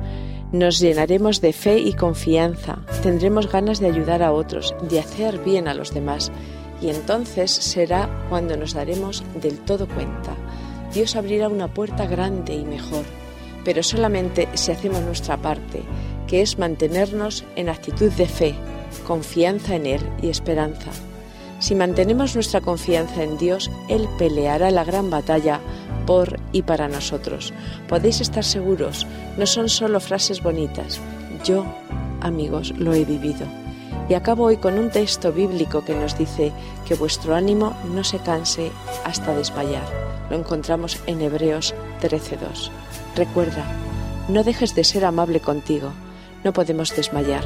nos 0.53 0.79
llenaremos 0.79 1.41
de 1.41 1.53
fe 1.53 1.79
y 1.79 1.95
confianza, 1.95 2.79
tendremos 3.03 3.51
ganas 3.51 3.81
de 3.81 3.87
ayudar 3.87 4.23
a 4.23 4.33
otros, 4.33 4.75
de 4.89 5.01
hacer 5.01 5.39
bien 5.39 5.67
a 5.67 5.75
los 5.75 5.95
demás, 5.95 6.31
y 6.81 6.91
entonces 6.91 7.51
será 7.51 8.09
cuando 8.29 8.57
nos 8.57 8.75
daremos 8.75 9.25
del 9.41 9.59
todo 9.59 9.89
cuenta. 9.89 10.37
Dios 10.93 11.17
abrirá 11.17 11.49
una 11.49 11.73
puerta 11.73 12.07
grande 12.07 12.55
y 12.55 12.65
mejor, 12.65 13.05
pero 13.65 13.83
solamente 13.83 14.49
si 14.55 14.73
hacemos 14.73 15.01
nuestra 15.03 15.39
parte, 15.39 15.83
que 16.27 16.43
es 16.43 16.59
mantenernos 16.59 17.45
en 17.57 17.69
actitud 17.69 18.13
de 18.13 18.27
fe, 18.27 18.55
confianza 19.07 19.75
en 19.75 19.87
Él 19.87 20.01
y 20.21 20.29
esperanza. 20.29 20.91
Si 21.63 21.77
mantenemos 21.77 22.35
nuestra 22.35 22.61
confianza 22.61 23.23
en 23.23 23.39
Dios, 23.39 23.71
Él 23.87 24.09
peleará 24.19 24.73
la 24.73 24.83
gran 24.83 25.11
batalla 25.11 25.61
por 26.09 26.41
y 26.51 26.63
para 26.63 26.89
nosotros. 26.89 27.55
Podéis 27.89 28.21
estar 28.21 28.43
seguros, 28.43 29.07
no 29.39 29.47
son 29.47 29.69
solo 29.69 30.01
frases 30.01 30.43
bonitas. 30.43 31.01
Yo, 31.45 31.65
amigos, 32.21 32.75
lo 32.79 32.95
he 32.95 33.05
vivido. 33.05 33.47
Y 34.09 34.15
acabo 34.15 34.43
hoy 34.43 34.57
con 34.57 34.77
un 34.77 34.91
texto 34.91 35.33
bíblico 35.33 35.85
que 35.85 35.95
nos 35.95 36.19
dice 36.19 36.51
que 36.85 36.97
vuestro 36.97 37.37
ánimo 37.37 37.77
no 37.95 38.03
se 38.03 38.19
canse 38.19 38.73
hasta 39.05 39.33
desmayar. 39.33 39.87
Lo 40.31 40.37
encontramos 40.37 40.99
en 41.07 41.23
Hebreos 41.23 41.77
13.2. 42.01 42.71
Recuerda, 43.15 43.65
no 44.29 44.43
dejes 44.43 44.75
de 44.75 44.83
ser 44.83 45.05
amable 45.05 45.39
contigo, 45.39 45.93
no 46.43 46.53
podemos 46.53 46.93
desmayar. 46.97 47.45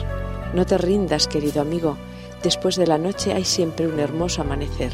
No 0.54 0.64
te 0.64 0.78
rindas, 0.78 1.28
querido 1.28 1.60
amigo, 1.60 1.98
después 2.46 2.76
de 2.76 2.86
la 2.86 2.96
noche 2.96 3.32
hay 3.32 3.44
siempre 3.44 3.88
un 3.88 3.98
hermoso 3.98 4.40
amanecer. 4.40 4.92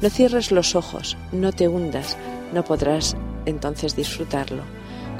No 0.00 0.08
cierres 0.08 0.52
los 0.52 0.76
ojos, 0.76 1.16
no 1.32 1.50
te 1.50 1.66
hundas, 1.66 2.16
no 2.54 2.62
podrás 2.62 3.16
entonces 3.44 3.96
disfrutarlo. 3.96 4.62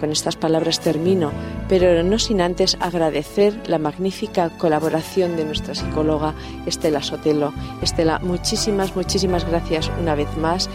Con 0.03 0.11
estas 0.11 0.35
palabras 0.35 0.81
termino, 0.81 1.31
pero 1.69 2.03
no 2.03 2.19
sin 2.19 2.41
antes 2.41 2.77
agradecer 2.81 3.55
la 3.69 3.79
magnífica 3.79 4.51
colaboración 4.59 5.37
de 5.37 5.45
nuestra 5.45 5.77
psicóloga 5.77 6.35
Estela 6.67 7.01
Sotelo. 7.05 7.55
Estela, 7.83 8.19
muchísimas, 8.19 8.97
muchísimas 8.97 9.49
gracias 9.49 9.93
una 10.01 10.17
vez 10.17 10.27
más 10.37 10.69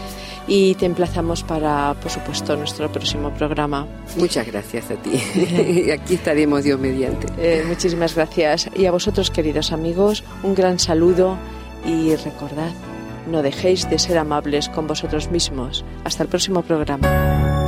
y 0.46 0.76
te 0.76 0.86
emplazamos 0.86 1.42
para, 1.42 1.92
por 2.00 2.10
supuesto, 2.10 2.56
nuestro 2.56 2.90
próximo 2.90 3.30
programa. 3.34 3.86
Muchas 4.16 4.46
gracias 4.46 4.90
a 4.90 4.94
ti. 4.94 5.20
Aquí 5.92 6.14
estaremos 6.14 6.64
Dios 6.64 6.80
mediante. 6.80 7.26
Eh, 7.36 7.64
muchísimas 7.68 8.14
gracias. 8.14 8.70
Y 8.74 8.86
a 8.86 8.90
vosotros, 8.92 9.30
queridos 9.30 9.72
amigos, 9.72 10.24
un 10.42 10.54
gran 10.54 10.78
saludo 10.78 11.36
y 11.84 12.16
recordad, 12.16 12.72
no 13.30 13.42
dejéis 13.42 13.90
de 13.90 13.98
ser 13.98 14.16
amables 14.16 14.70
con 14.70 14.86
vosotros 14.86 15.30
mismos. 15.30 15.84
Hasta 16.04 16.22
el 16.22 16.30
próximo 16.30 16.62
programa. 16.62 17.67